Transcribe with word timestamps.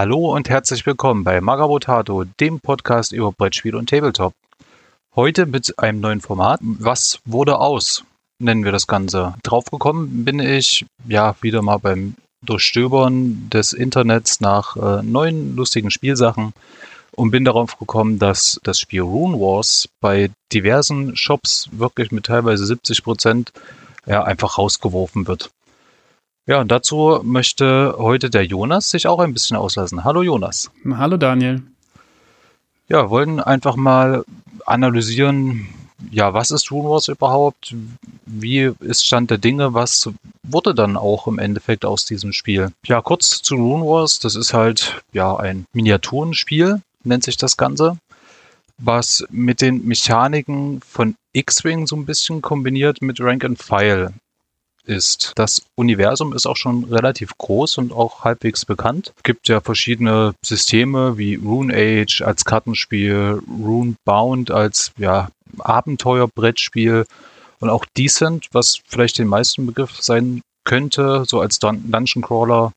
Hallo 0.00 0.32
und 0.32 0.48
herzlich 0.48 0.86
willkommen 0.86 1.24
bei 1.24 1.40
Magabotato, 1.40 2.22
dem 2.22 2.60
Podcast 2.60 3.10
über 3.10 3.32
Brettspiel 3.32 3.74
und 3.74 3.90
Tabletop. 3.90 4.32
Heute 5.16 5.44
mit 5.44 5.76
einem 5.76 5.98
neuen 5.98 6.20
Format. 6.20 6.60
Was 6.62 7.18
wurde 7.24 7.58
aus? 7.58 8.04
Nennen 8.38 8.64
wir 8.64 8.70
das 8.70 8.86
Ganze. 8.86 9.34
Draufgekommen 9.42 10.24
bin 10.24 10.38
ich 10.38 10.86
ja 11.08 11.34
wieder 11.40 11.62
mal 11.62 11.78
beim 11.78 12.14
Durchstöbern 12.42 13.50
des 13.50 13.72
Internets 13.72 14.40
nach 14.40 14.76
äh, 14.76 15.02
neuen 15.02 15.56
lustigen 15.56 15.90
Spielsachen 15.90 16.52
und 17.16 17.32
bin 17.32 17.44
darauf 17.44 17.76
gekommen, 17.76 18.20
dass 18.20 18.60
das 18.62 18.78
Spiel 18.78 19.00
Rune 19.00 19.40
Wars 19.40 19.88
bei 20.00 20.30
diversen 20.52 21.16
Shops 21.16 21.70
wirklich 21.72 22.12
mit 22.12 22.26
teilweise 22.26 22.66
70 22.66 23.02
Prozent 23.02 23.52
ja, 24.06 24.22
einfach 24.22 24.58
rausgeworfen 24.58 25.26
wird. 25.26 25.50
Ja, 26.48 26.62
und 26.62 26.72
dazu 26.72 27.20
möchte 27.22 27.94
heute 27.98 28.30
der 28.30 28.42
Jonas 28.42 28.88
sich 28.88 29.06
auch 29.06 29.18
ein 29.18 29.34
bisschen 29.34 29.58
auslassen. 29.58 30.04
Hallo 30.04 30.22
Jonas. 30.22 30.70
Hallo 30.92 31.18
Daniel. 31.18 31.60
Ja, 32.88 33.10
wollen 33.10 33.38
einfach 33.38 33.76
mal 33.76 34.24
analysieren, 34.64 35.68
ja, 36.10 36.32
was 36.32 36.50
ist 36.50 36.70
Rune 36.70 36.88
Wars 36.88 37.08
überhaupt? 37.08 37.74
Wie 38.24 38.72
ist 38.80 39.04
Stand 39.04 39.30
der 39.30 39.36
Dinge? 39.36 39.74
Was 39.74 40.08
wurde 40.42 40.74
dann 40.74 40.96
auch 40.96 41.26
im 41.26 41.38
Endeffekt 41.38 41.84
aus 41.84 42.06
diesem 42.06 42.32
Spiel? 42.32 42.72
Ja, 42.86 43.02
kurz 43.02 43.42
zu 43.42 43.56
Rune 43.56 43.84
Wars. 43.84 44.18
Das 44.18 44.34
ist 44.34 44.54
halt, 44.54 45.02
ja, 45.12 45.36
ein 45.36 45.66
Miniaturenspiel, 45.74 46.80
nennt 47.04 47.24
sich 47.24 47.36
das 47.36 47.58
Ganze, 47.58 47.98
was 48.78 49.22
mit 49.28 49.60
den 49.60 49.86
Mechaniken 49.86 50.80
von 50.80 51.14
X-Wing 51.34 51.86
so 51.86 51.94
ein 51.94 52.06
bisschen 52.06 52.40
kombiniert 52.40 53.02
mit 53.02 53.20
Rank 53.20 53.44
and 53.44 53.62
File 53.62 54.14
ist. 54.88 55.32
Das 55.36 55.62
Universum 55.76 56.32
ist 56.32 56.46
auch 56.46 56.56
schon 56.56 56.84
relativ 56.84 57.36
groß 57.38 57.78
und 57.78 57.92
auch 57.92 58.24
halbwegs 58.24 58.64
bekannt. 58.64 59.12
Es 59.16 59.22
gibt 59.22 59.48
ja 59.48 59.60
verschiedene 59.60 60.34
Systeme 60.44 61.18
wie 61.18 61.36
Rune 61.36 61.74
Age 61.74 62.22
als 62.22 62.44
Kartenspiel, 62.44 63.40
Rune 63.48 63.94
Bound 64.04 64.50
als 64.50 64.92
ja, 64.98 65.28
Abenteuerbrettspiel 65.58 67.04
und 67.60 67.70
auch 67.70 67.84
Decent, 67.96 68.48
was 68.52 68.80
vielleicht 68.86 69.18
den 69.18 69.28
meisten 69.28 69.66
Begriff 69.66 70.00
sein 70.00 70.40
könnte, 70.64 71.24
so 71.26 71.40
als 71.40 71.58
Dun 71.58 71.90
Dungeon 71.90 72.22
Crawler. 72.22 72.72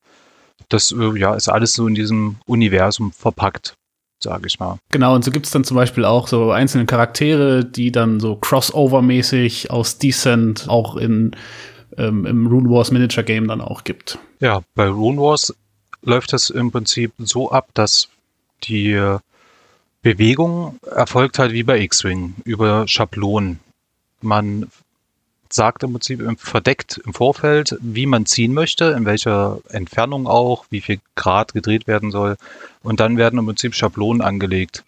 Das 0.70 0.92
äh, 0.92 1.18
ja, 1.18 1.36
ist 1.36 1.50
alles 1.50 1.74
so 1.74 1.88
in 1.88 1.96
diesem 1.96 2.38
Universum 2.46 3.12
verpackt 3.12 3.74
sage 4.24 4.48
ich 4.48 4.60
mal. 4.60 4.78
Genau, 4.92 5.16
und 5.16 5.26
so 5.26 5.32
gibt 5.32 5.48
es 5.48 5.52
dann 5.52 5.64
zum 5.64 5.76
Beispiel 5.76 6.06
auch 6.06 6.28
so 6.28 6.52
einzelne 6.52 6.86
Charaktere, 6.86 7.66
die 7.66 7.92
dann 7.92 8.20
so 8.20 8.34
crossover-mäßig 8.34 9.72
aus 9.72 9.98
Decent 9.98 10.70
auch 10.70 10.96
in 10.96 11.36
ähm, 11.98 12.26
im 12.26 12.48
Rune 12.48 12.70
Wars 12.70 12.92
Miniature 12.92 13.24
Game 13.24 13.48
dann 13.48 13.62
auch 13.62 13.84
gibt. 13.84 14.20
Ja, 14.40 14.62
bei 14.76 14.88
Rune 14.88 15.22
Wars 15.22 15.54
läuft 16.02 16.34
das 16.34 16.50
im 16.50 16.72
Prinzip 16.72 17.14
so 17.20 17.52
ab, 17.52 17.70
dass 17.74 18.10
die 18.64 19.00
Bewegung 20.02 20.80
erfolgt 20.84 21.38
halt 21.38 21.54
wie 21.54 21.64
bei 21.64 21.80
X-Wing 21.80 22.36
über 22.44 22.88
Schablonen. 22.88 23.60
Man 24.22 24.68
sagt 25.54 25.84
im 25.84 25.92
Prinzip 25.92 26.24
verdeckt 26.40 27.00
im 27.06 27.14
Vorfeld, 27.14 27.78
wie 27.82 28.06
man 28.06 28.26
ziehen 28.26 28.54
möchte, 28.54 28.86
in 28.98 29.06
welcher 29.06 29.60
Entfernung 29.70 30.28
auch, 30.28 30.66
wie 30.70 30.82
viel 30.82 31.00
Grad 31.16 31.54
gedreht 31.54 31.88
werden 31.88 32.12
soll. 32.12 32.38
Und 32.82 33.00
dann 33.00 33.18
werden 33.18 33.38
im 33.38 33.46
Prinzip 33.46 33.76
Schablonen 33.76 34.22
angelegt. 34.22 34.84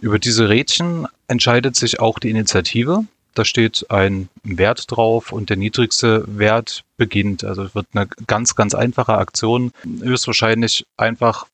Über 0.00 0.18
diese 0.18 0.48
Rädchen 0.48 1.06
entscheidet 1.28 1.76
sich 1.76 2.00
auch 2.00 2.18
die 2.18 2.30
Initiative. 2.30 3.04
Da 3.34 3.44
steht 3.44 3.86
ein 3.90 4.28
Wert 4.44 4.90
drauf 4.90 5.32
und 5.32 5.50
der 5.50 5.56
niedrigste 5.56 6.24
Wert 6.26 6.84
beginnt. 6.96 7.44
Also 7.44 7.64
es 7.64 7.74
wird 7.74 7.86
eine 7.92 8.06
ganz, 8.26 8.54
ganz 8.54 8.74
einfache 8.74 9.14
Aktion. 9.14 9.72
Höchstwahrscheinlich 9.84 10.86
einfach 10.96 11.46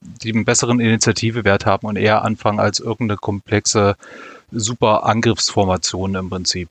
den 0.00 0.44
besseren 0.44 0.80
Initiativewert 0.80 1.64
haben 1.64 1.86
und 1.86 1.96
eher 1.96 2.22
anfangen 2.22 2.60
als 2.60 2.78
irgendeine 2.78 3.16
komplexe 3.16 3.96
super 4.52 5.06
Angriffsformation 5.06 6.14
im 6.14 6.28
Prinzip. 6.28 6.68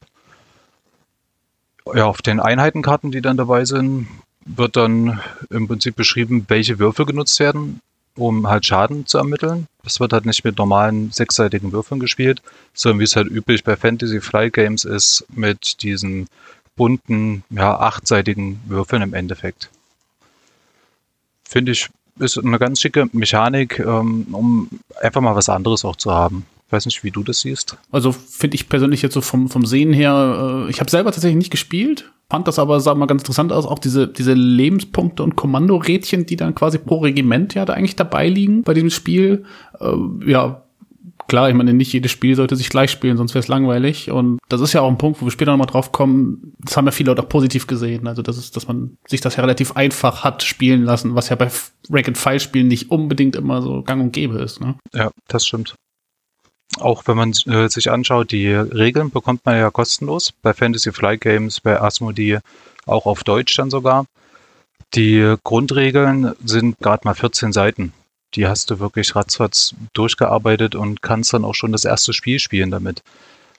Ja, 1.94 2.06
auf 2.06 2.22
den 2.22 2.40
Einheitenkarten, 2.40 3.12
die 3.12 3.22
dann 3.22 3.38
dabei 3.38 3.66
sind, 3.66 4.08
wird 4.46 4.76
dann 4.76 5.20
im 5.50 5.68
Prinzip 5.68 5.96
beschrieben, 5.96 6.46
welche 6.48 6.78
Würfel 6.78 7.06
genutzt 7.06 7.40
werden 7.40 7.82
um 8.16 8.48
halt 8.48 8.66
Schaden 8.66 9.06
zu 9.06 9.18
ermitteln. 9.18 9.68
Das 9.84 10.00
wird 10.00 10.14
halt 10.14 10.26
nicht 10.26 10.44
mit 10.44 10.58
normalen 10.58 11.12
sechsseitigen 11.12 11.72
Würfeln 11.72 12.00
gespielt, 12.00 12.42
sondern 12.74 13.00
wie 13.00 13.04
es 13.06 13.16
halt 13.16 13.28
üblich 13.28 13.64
bei 13.64 13.76
Fantasy 13.76 14.22
Flight 14.22 14.54
Games 14.54 14.86
ist, 14.86 15.26
mit 15.30 15.82
diesen 15.84 16.28
bunten, 16.76 17.44
ja, 17.50 17.78
achtseitigen 17.80 18.62
Würfeln 18.66 19.02
im 19.02 19.14
Endeffekt. 19.14 19.70
Finde 21.44 21.72
ich, 21.72 21.90
ist 22.20 22.38
eine 22.38 22.60
ganz 22.60 22.82
schicke 22.82 23.10
Mechanik, 23.12 23.80
ähm, 23.80 24.28
um 24.32 24.70
einfach 25.02 25.22
mal 25.22 25.36
was 25.36 25.50
anderes 25.50 25.86
auch 25.86 25.96
zu 25.96 26.12
haben. 26.12 26.46
Weiß 26.74 26.88
nicht, 26.88 27.04
wie 27.04 27.12
du 27.12 27.22
das 27.22 27.42
siehst. 27.42 27.78
Also 27.92 28.12
finde 28.12 28.56
ich 28.56 28.68
persönlich 28.68 29.04
jetzt 29.04 29.14
so 29.14 29.22
vom, 29.22 29.48
vom 29.48 29.64
Sehen 29.64 29.94
her, 29.94 30.66
äh, 30.66 30.72
ich 30.72 30.80
habe 30.80 30.90
selber 30.90 31.12
tatsächlich 31.12 31.38
nicht 31.38 31.52
gespielt, 31.52 32.12
fand 32.32 32.48
das 32.48 32.58
aber, 32.58 32.80
sag 32.80 32.98
mal, 32.98 33.06
ganz 33.06 33.22
interessant 33.22 33.52
aus, 33.52 33.68
auch 33.68 33.78
diese, 33.78 34.08
diese 34.08 34.34
Lebenspunkte 34.34 35.22
und 35.22 35.36
Kommandorädchen, 35.36 36.26
die 36.26 36.36
dann 36.36 36.56
quasi 36.56 36.80
pro 36.80 36.98
Regiment 36.98 37.54
ja 37.54 37.64
da 37.66 37.74
eigentlich 37.74 37.96
dabei 37.96 38.28
liegen 38.28 38.64
bei 38.64 38.74
diesem 38.74 38.90
Spiel. 38.90 39.44
Äh, 39.80 39.92
ja, 40.26 40.64
klar, 41.28 41.48
ich 41.48 41.54
meine, 41.54 41.74
nicht 41.74 41.94
jedes 41.94 42.10
Spiel 42.10 42.36
sollte 42.36 42.56
sich 42.56 42.70
gleich 42.70 42.90
spielen, 42.90 43.18
sonst 43.18 43.36
wäre 43.36 43.44
es 43.44 43.50
langweilig. 43.50 44.10
Und 44.10 44.40
das 44.50 44.62
ist 44.62 44.74
ja 44.74 44.82
auch 44.82 44.90
ein 44.90 44.98
Punkt, 44.98 45.22
wo 45.22 45.28
wir 45.28 45.32
später 45.32 45.52
nochmal 45.52 45.68
drauf 45.68 45.92
kommen. 45.92 46.56
Das 46.58 46.76
haben 46.76 46.86
ja 46.86 46.92
viele 46.92 47.12
Leute 47.12 47.22
auch 47.22 47.30
positiv 47.30 47.68
gesehen. 47.68 48.08
Also, 48.08 48.24
das 48.24 48.40
ist, 48.40 48.56
dass 48.56 48.68
man 48.68 48.98
sich 49.08 49.22
das 49.22 49.36
ja 49.36 49.42
relativ 49.42 49.76
einfach 49.76 50.24
hat 50.24 50.42
spielen 50.42 50.82
lassen, 50.82 51.14
was 51.14 51.30
ja 51.30 51.36
bei 51.36 51.52
Rank-and-File-Spielen 51.92 52.68
nicht 52.68 52.90
unbedingt 52.90 53.36
immer 53.36 53.62
so 53.62 53.84
gang 53.84 54.02
und 54.02 54.12
gäbe 54.12 54.40
ist. 54.40 54.60
Ne? 54.60 54.74
Ja, 54.92 55.12
das 55.28 55.46
stimmt 55.46 55.76
auch 56.80 57.04
wenn 57.08 57.18
man 57.18 57.32
äh, 57.48 57.70
sich 57.70 57.92
anschaut, 57.92 58.32
die 58.32 58.52
Regeln 58.52 59.12
bekommt 59.12 59.46
man 59.46 59.58
ja 59.58 59.70
kostenlos 59.70 60.32
bei 60.42 60.54
Fantasy 60.54 60.92
Flight 60.92 61.22
Games, 61.22 61.60
bei 61.60 61.80
Asmodee, 61.80 62.40
auch 62.86 63.06
auf 63.06 63.24
Deutsch 63.24 63.56
dann 63.56 63.70
sogar. 63.70 64.06
Die 64.96 65.36
Grundregeln 65.44 66.34
sind 66.44 66.78
gerade 66.80 67.02
mal 67.06 67.16
14 67.16 67.52
Seiten. 67.52 67.94
Die 68.36 68.48
hast 68.48 68.70
du 68.70 68.80
wirklich 68.80 69.16
ratzfatz 69.16 69.76
durchgearbeitet 69.94 70.76
und 70.76 71.02
kannst 71.02 71.34
dann 71.34 71.46
auch 71.46 71.56
schon 71.56 71.72
das 71.72 71.86
erste 71.86 72.14
Spiel 72.14 72.40
spielen 72.40 72.72
damit. 72.72 73.02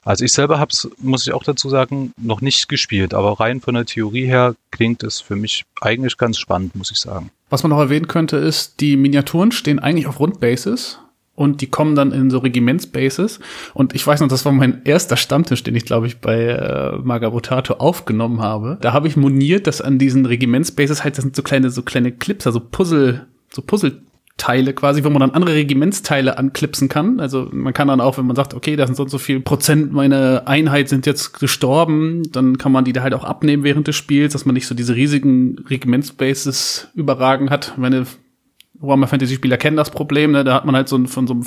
Also 0.05 0.25
ich 0.25 0.33
selber 0.33 0.59
habe 0.59 0.71
es, 0.71 0.89
muss 0.99 1.27
ich 1.27 1.33
auch 1.33 1.45
dazu 1.45 1.71
sagen, 1.71 2.13
noch 2.21 2.41
nicht 2.41 2.69
gespielt, 2.69 3.15
aber 3.15 3.41
rein 3.41 3.61
von 3.61 3.75
der 3.75 3.87
Theorie 3.87 4.27
her 4.27 4.55
klingt 4.71 5.03
es 5.03 5.21
für 5.21 5.35
mich 5.35 5.65
eigentlich 5.81 6.19
ganz 6.19 6.39
spannend, 6.39 6.75
muss 6.75 6.91
ich 6.91 6.99
sagen. 6.99 7.31
Was 7.49 7.63
man 7.63 7.71
noch 7.71 7.79
erwähnen 7.79 8.07
könnte, 8.07 8.37
ist, 8.37 8.81
die 8.81 8.97
Miniaturen 8.97 9.51
stehen 9.51 9.79
eigentlich 9.79 10.07
auf 10.07 10.21
Rundbases 10.21 10.99
und 11.37 11.61
die 11.61 11.67
kommen 11.67 11.95
dann 11.97 12.13
in 12.13 12.31
so 12.31 12.39
Regimentsbases. 12.39 13.41
Und 13.75 13.95
ich 13.95 14.07
weiß 14.07 14.21
noch, 14.21 14.29
das 14.29 14.45
war 14.45 14.53
mein 14.53 14.83
erster 14.85 15.17
Stammtisch, 15.17 15.63
den 15.63 15.75
ich, 15.75 15.85
glaube 15.85 16.07
ich, 16.07 16.19
bei 16.19 16.45
äh, 16.45 16.99
Magabotato 16.99 17.75
aufgenommen 17.75 18.41
habe. 18.41 18.79
Da 18.81 18.93
habe 18.93 19.09
ich 19.09 19.17
moniert, 19.17 19.67
dass 19.67 19.81
an 19.81 19.99
diesen 19.99 20.27
Regimentsbases 20.27 21.03
halt, 21.03 21.17
das 21.19 21.25
sind 21.25 21.35
so 21.35 21.43
kleine, 21.43 21.71
so 21.71 21.83
kleine 21.83 22.13
Clips, 22.13 22.47
also 22.47 22.61
Puzzle, 22.61 23.27
so 23.53 23.63
Puzzleteile 23.63 24.75
quasi, 24.75 25.03
wo 25.03 25.11
man 25.11 25.21
dann 25.21 25.33
andere 25.33 25.55
Regimentsteile 25.55 26.39
anklipsen 26.39 26.89
kann. 26.89 27.19
Also 27.19 27.49
man 27.51 27.73
kann 27.73 27.89
dann 27.89 28.01
auch, 28.01 28.17
wenn 28.17 28.27
man 28.27 28.37
sagt, 28.37 28.55
okay, 28.55 28.77
da 28.77 28.87
sind 28.87 28.95
so 28.95 29.03
und 29.03 29.09
so 29.09 29.19
viel 29.19 29.41
Prozent 29.41 29.93
meiner 29.93 30.45
Einheit 30.47 30.89
sind 30.89 31.05
jetzt 31.05 31.41
gestorben, 31.41 32.31
dann 32.31 32.59
kann 32.59 32.71
man 32.71 32.85
die 32.85 32.93
da 32.93 33.03
halt 33.03 33.15
auch 33.15 33.25
abnehmen 33.25 33.65
während 33.65 33.89
des 33.89 33.97
Spiels, 33.97 34.35
dass 34.35 34.47
man 34.47 34.55
nicht 34.55 34.69
so 34.69 34.75
diese 34.77 34.95
riesigen 34.95 35.59
Regimentsbases 35.69 36.91
überragen 36.95 37.51
hat. 37.51 37.75
Meine 37.77 38.07
Warhammer 38.75 39.07
Fantasy 39.07 39.37
Spieler 39.37 39.57
kennen 39.57 39.77
das 39.77 39.91
Problem, 39.91 40.33
ne? 40.33 40.45
Da 40.45 40.55
hat 40.55 40.65
man 40.65 40.77
halt 40.77 40.89
so 40.89 41.05
von 41.07 41.27
so 41.27 41.35
einem 41.35 41.45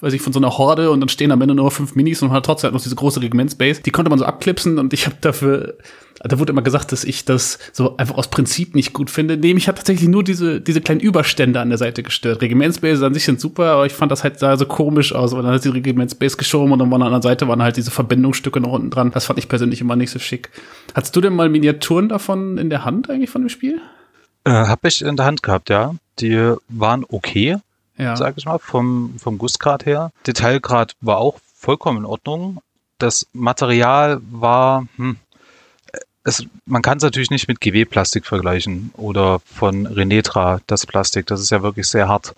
weiß 0.00 0.12
ich, 0.12 0.20
von 0.20 0.32
so 0.32 0.38
einer 0.38 0.58
Horde 0.58 0.90
und 0.90 1.00
dann 1.00 1.08
stehen 1.08 1.32
am 1.32 1.40
Ende 1.40 1.54
nur 1.54 1.70
fünf 1.70 1.94
Minis 1.94 2.20
und 2.22 2.28
man 2.28 2.36
hat 2.36 2.46
trotzdem 2.46 2.68
halt 2.68 2.74
noch 2.74 2.82
diese 2.82 2.94
große 2.94 3.22
Regimentsbase. 3.22 3.82
Die 3.82 3.90
konnte 3.90 4.10
man 4.10 4.18
so 4.18 4.24
abklipsen 4.24 4.78
und 4.78 4.92
ich 4.92 5.06
habe 5.06 5.16
dafür, 5.20 5.78
da 6.22 6.38
wurde 6.38 6.52
immer 6.52 6.62
gesagt, 6.62 6.92
dass 6.92 7.04
ich 7.04 7.24
das 7.24 7.58
so 7.72 7.96
einfach 7.96 8.16
aus 8.16 8.28
Prinzip 8.28 8.74
nicht 8.74 8.92
gut 8.92 9.10
finde. 9.10 9.36
Nee, 9.36 9.54
mich 9.54 9.68
hat 9.68 9.76
tatsächlich 9.76 10.08
nur 10.08 10.22
diese, 10.22 10.60
diese 10.60 10.80
kleinen 10.80 11.00
Überstände 11.00 11.60
an 11.60 11.70
der 11.70 11.78
Seite 11.78 12.02
gestört. 12.02 12.42
Regimentsbase 12.42 13.06
an 13.06 13.14
sich 13.14 13.24
sind 13.24 13.40
super, 13.40 13.70
aber 13.72 13.86
ich 13.86 13.94
fand 13.94 14.12
das 14.12 14.22
halt 14.22 14.38
sah 14.38 14.56
so 14.56 14.66
komisch 14.66 15.14
aus, 15.14 15.32
weil 15.32 15.42
dann 15.42 15.54
hat 15.54 15.64
die 15.64 15.70
Regimentsbase 15.70 16.36
geschoben 16.36 16.72
und 16.72 16.78
dann 16.78 16.90
waren 16.90 17.02
an 17.02 17.12
der 17.12 17.22
Seite 17.22 17.48
waren 17.48 17.62
halt 17.62 17.76
diese 17.76 17.90
Verbindungsstücke 17.90 18.60
noch 18.60 18.72
unten 18.72 18.90
dran. 18.90 19.12
Das 19.12 19.24
fand 19.24 19.38
ich 19.38 19.48
persönlich 19.48 19.80
immer 19.80 19.96
nicht 19.96 20.10
so 20.10 20.18
schick. 20.18 20.50
Hast 20.94 21.16
du 21.16 21.20
denn 21.20 21.34
mal 21.34 21.48
Miniaturen 21.48 22.10
davon 22.10 22.58
in 22.58 22.68
der 22.68 22.84
Hand 22.84 23.08
eigentlich 23.08 23.30
von 23.30 23.42
dem 23.42 23.48
Spiel? 23.48 23.80
Äh, 24.46 24.68
hab 24.68 24.84
ich 24.84 25.02
in 25.02 25.16
der 25.16 25.26
Hand 25.26 25.42
gehabt, 25.42 25.70
ja. 25.70 25.96
Die 26.20 26.54
waren 26.68 27.04
okay, 27.08 27.58
ja. 27.98 28.16
sag 28.16 28.38
ich 28.38 28.44
mal, 28.44 28.58
vom, 28.58 29.16
vom 29.18 29.38
Gussgrad 29.38 29.84
her. 29.84 30.12
Detailgrad 30.24 30.94
war 31.00 31.18
auch 31.18 31.40
vollkommen 31.56 31.98
in 31.98 32.04
Ordnung. 32.04 32.58
Das 32.98 33.26
Material 33.32 34.20
war, 34.30 34.86
hm, 34.96 35.16
es, 36.22 36.46
man 36.64 36.80
kann 36.80 36.98
es 36.98 37.02
natürlich 37.02 37.30
nicht 37.30 37.48
mit 37.48 37.60
GW-Plastik 37.60 38.24
vergleichen 38.24 38.92
oder 38.96 39.40
von 39.40 39.86
Renetra, 39.86 40.60
das 40.68 40.86
Plastik. 40.86 41.26
Das 41.26 41.40
ist 41.40 41.50
ja 41.50 41.62
wirklich 41.62 41.88
sehr 41.88 42.06
hart. 42.06 42.34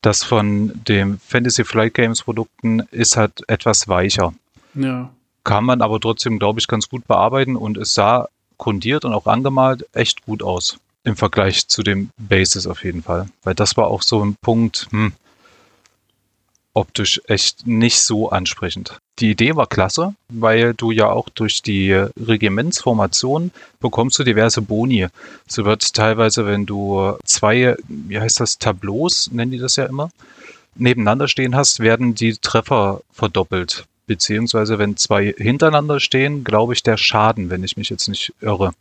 Das 0.00 0.22
von 0.22 0.80
den 0.86 1.18
Fantasy 1.18 1.64
Flight 1.64 1.94
Games 1.94 2.22
Produkten 2.22 2.80
ist 2.92 3.16
halt 3.16 3.42
etwas 3.48 3.88
weicher. 3.88 4.32
Ja. 4.74 5.10
Kann 5.42 5.64
man 5.64 5.82
aber 5.82 5.98
trotzdem, 5.98 6.38
glaube 6.38 6.60
ich, 6.60 6.68
ganz 6.68 6.88
gut 6.88 7.08
bearbeiten 7.08 7.56
und 7.56 7.76
es 7.78 7.94
sah 7.94 8.28
grundiert 8.58 9.04
und 9.04 9.12
auch 9.12 9.26
angemalt 9.26 9.86
echt 9.92 10.24
gut 10.24 10.42
aus. 10.42 10.78
Im 11.08 11.16
Vergleich 11.16 11.66
zu 11.66 11.82
dem 11.82 12.10
Basis 12.16 12.66
auf 12.66 12.84
jeden 12.84 13.02
Fall. 13.02 13.28
Weil 13.42 13.54
das 13.54 13.76
war 13.76 13.88
auch 13.88 14.02
so 14.02 14.24
ein 14.24 14.36
Punkt, 14.40 14.86
hm, 14.90 15.12
optisch 16.74 17.20
echt 17.26 17.66
nicht 17.66 17.98
so 18.00 18.30
ansprechend. 18.30 18.98
Die 19.18 19.30
Idee 19.30 19.56
war 19.56 19.66
klasse, 19.66 20.14
weil 20.32 20.74
du 20.74 20.92
ja 20.92 21.10
auch 21.10 21.28
durch 21.28 21.60
die 21.62 21.92
Regimentsformation 21.92 23.50
bekommst 23.80 24.18
du 24.18 24.22
diverse 24.22 24.62
Boni. 24.62 25.08
So 25.48 25.64
wird 25.64 25.92
teilweise, 25.92 26.46
wenn 26.46 26.66
du 26.66 27.16
zwei, 27.24 27.74
wie 27.88 28.20
heißt 28.20 28.38
das, 28.38 28.58
Tableaus, 28.58 29.30
nennen 29.32 29.50
die 29.50 29.58
das 29.58 29.74
ja 29.74 29.86
immer, 29.86 30.10
nebeneinander 30.76 31.26
stehen 31.26 31.56
hast, 31.56 31.80
werden 31.80 32.14
die 32.14 32.36
Treffer 32.36 33.00
verdoppelt. 33.10 33.86
Beziehungsweise 34.06 34.78
wenn 34.78 34.96
zwei 34.96 35.34
hintereinander 35.36 35.98
stehen, 35.98 36.44
glaube 36.44 36.74
ich, 36.74 36.84
der 36.84 36.96
Schaden, 36.96 37.50
wenn 37.50 37.64
ich 37.64 37.76
mich 37.76 37.90
jetzt 37.90 38.08
nicht 38.08 38.32
irre. 38.40 38.72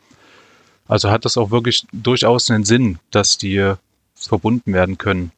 Also 0.88 1.10
hat 1.10 1.26
das 1.26 1.38
auch 1.38 1.52
wirklich 1.52 1.86
durchaus 1.92 2.50
einen 2.50 2.64
Sinn, 2.64 3.00
dass 3.12 3.38
die 3.38 3.74
verbunden 4.16 4.74
werden 4.74 4.98
können. 4.98 5.32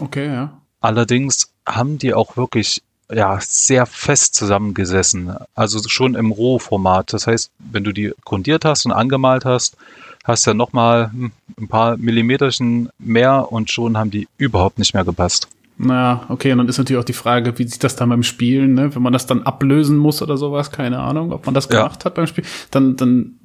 Okay, 0.00 0.26
ja. 0.26 0.52
Allerdings 0.80 1.52
haben 1.66 1.98
die 1.98 2.14
auch 2.14 2.36
wirklich 2.36 2.82
ja, 3.12 3.38
sehr 3.40 3.86
fest 3.86 4.34
zusammengesessen. 4.34 5.34
Also 5.54 5.80
schon 5.88 6.14
im 6.14 6.30
Rohformat. 6.30 7.12
Das 7.12 7.26
heißt, 7.26 7.50
wenn 7.58 7.84
du 7.84 7.92
die 7.92 8.12
grundiert 8.24 8.64
hast 8.64 8.86
und 8.86 8.92
angemalt 8.92 9.44
hast, 9.44 9.76
hast 10.24 10.46
du 10.46 10.50
ja 10.50 10.54
nochmal 10.54 11.10
hm, 11.12 11.32
ein 11.58 11.68
paar 11.68 11.96
Millimeterchen 11.96 12.88
mehr 12.98 13.52
und 13.52 13.70
schon 13.70 13.96
haben 13.96 14.10
die 14.10 14.26
überhaupt 14.38 14.78
nicht 14.78 14.94
mehr 14.94 15.04
gepasst. 15.04 15.48
Naja, 15.76 16.24
okay, 16.28 16.52
und 16.52 16.58
dann 16.58 16.68
ist 16.68 16.78
natürlich 16.78 17.00
auch 17.00 17.04
die 17.04 17.12
Frage, 17.12 17.58
wie 17.58 17.66
sieht 17.66 17.82
das 17.82 17.96
dann 17.96 18.08
beim 18.08 18.22
Spielen, 18.22 18.74
ne? 18.74 18.94
Wenn 18.94 19.02
man 19.02 19.12
das 19.12 19.26
dann 19.26 19.42
ablösen 19.42 19.96
muss 19.96 20.22
oder 20.22 20.36
sowas, 20.36 20.70
keine 20.70 21.00
Ahnung, 21.00 21.32
ob 21.32 21.46
man 21.46 21.54
das 21.54 21.68
gemacht 21.68 22.00
ja. 22.00 22.04
hat 22.04 22.14
beim 22.14 22.28
Spiel, 22.28 22.44
dann, 22.70 22.96
dann, 22.96 23.40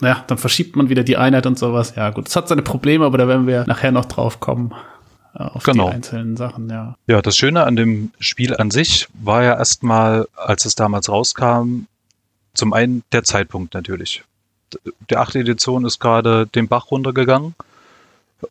naja, 0.00 0.24
dann 0.26 0.38
verschiebt 0.38 0.76
man 0.76 0.88
wieder 0.88 1.02
die 1.02 1.16
Einheit 1.16 1.46
und 1.46 1.58
sowas. 1.58 1.94
Ja, 1.96 2.10
gut, 2.10 2.28
es 2.28 2.36
hat 2.36 2.48
seine 2.48 2.62
Probleme, 2.62 3.04
aber 3.04 3.18
da 3.18 3.28
werden 3.28 3.46
wir 3.46 3.64
nachher 3.66 3.92
noch 3.92 4.06
drauf 4.06 4.40
kommen. 4.40 4.72
Äh, 5.34 5.42
auf 5.44 5.62
genau. 5.62 5.88
die 5.88 5.94
einzelnen 5.94 6.36
Sachen, 6.36 6.68
ja. 6.70 6.96
Ja, 7.06 7.22
das 7.22 7.36
Schöne 7.36 7.64
an 7.64 7.76
dem 7.76 8.12
Spiel 8.18 8.56
an 8.56 8.70
sich 8.70 9.08
war 9.14 9.42
ja 9.42 9.56
erstmal, 9.56 10.26
als 10.34 10.64
es 10.64 10.74
damals 10.74 11.08
rauskam, 11.08 11.86
zum 12.54 12.72
einen 12.72 13.02
der 13.12 13.24
Zeitpunkt 13.24 13.74
natürlich. 13.74 14.24
Die 15.08 15.16
achte 15.16 15.40
Edition 15.40 15.84
ist 15.84 15.98
gerade 15.98 16.46
den 16.46 16.68
Bach 16.68 16.90
runtergegangen 16.90 17.54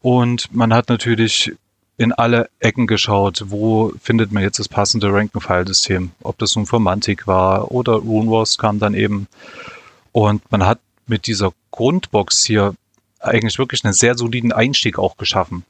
und 0.01 0.53
man 0.53 0.73
hat 0.73 0.89
natürlich 0.89 1.53
in 1.97 2.13
alle 2.13 2.49
Ecken 2.59 2.87
geschaut, 2.87 3.43
wo 3.47 3.91
findet 4.01 4.31
man 4.31 4.41
jetzt 4.41 4.57
das 4.57 4.69
passende 4.69 5.11
Rank-and-File-System. 5.11 6.11
Ob 6.21 6.37
das 6.37 6.55
nun 6.55 6.65
Formantik 6.65 7.27
war 7.27 7.71
oder 7.71 7.93
RuneWars 7.93 8.57
kam 8.57 8.79
dann 8.79 8.93
eben. 8.93 9.27
Und 10.13 10.49
man 10.49 10.65
hat 10.65 10.79
mit 11.09 11.27
dieser 11.27 11.51
Grundbox 11.71 12.45
hier 12.45 12.75
eigentlich 13.19 13.59
wirklich 13.59 13.83
einen 13.83 13.93
sehr 13.93 14.15
soliden 14.17 14.51
Einstieg 14.51 14.97
auch 14.97 15.17
geschaffen. 15.17 15.65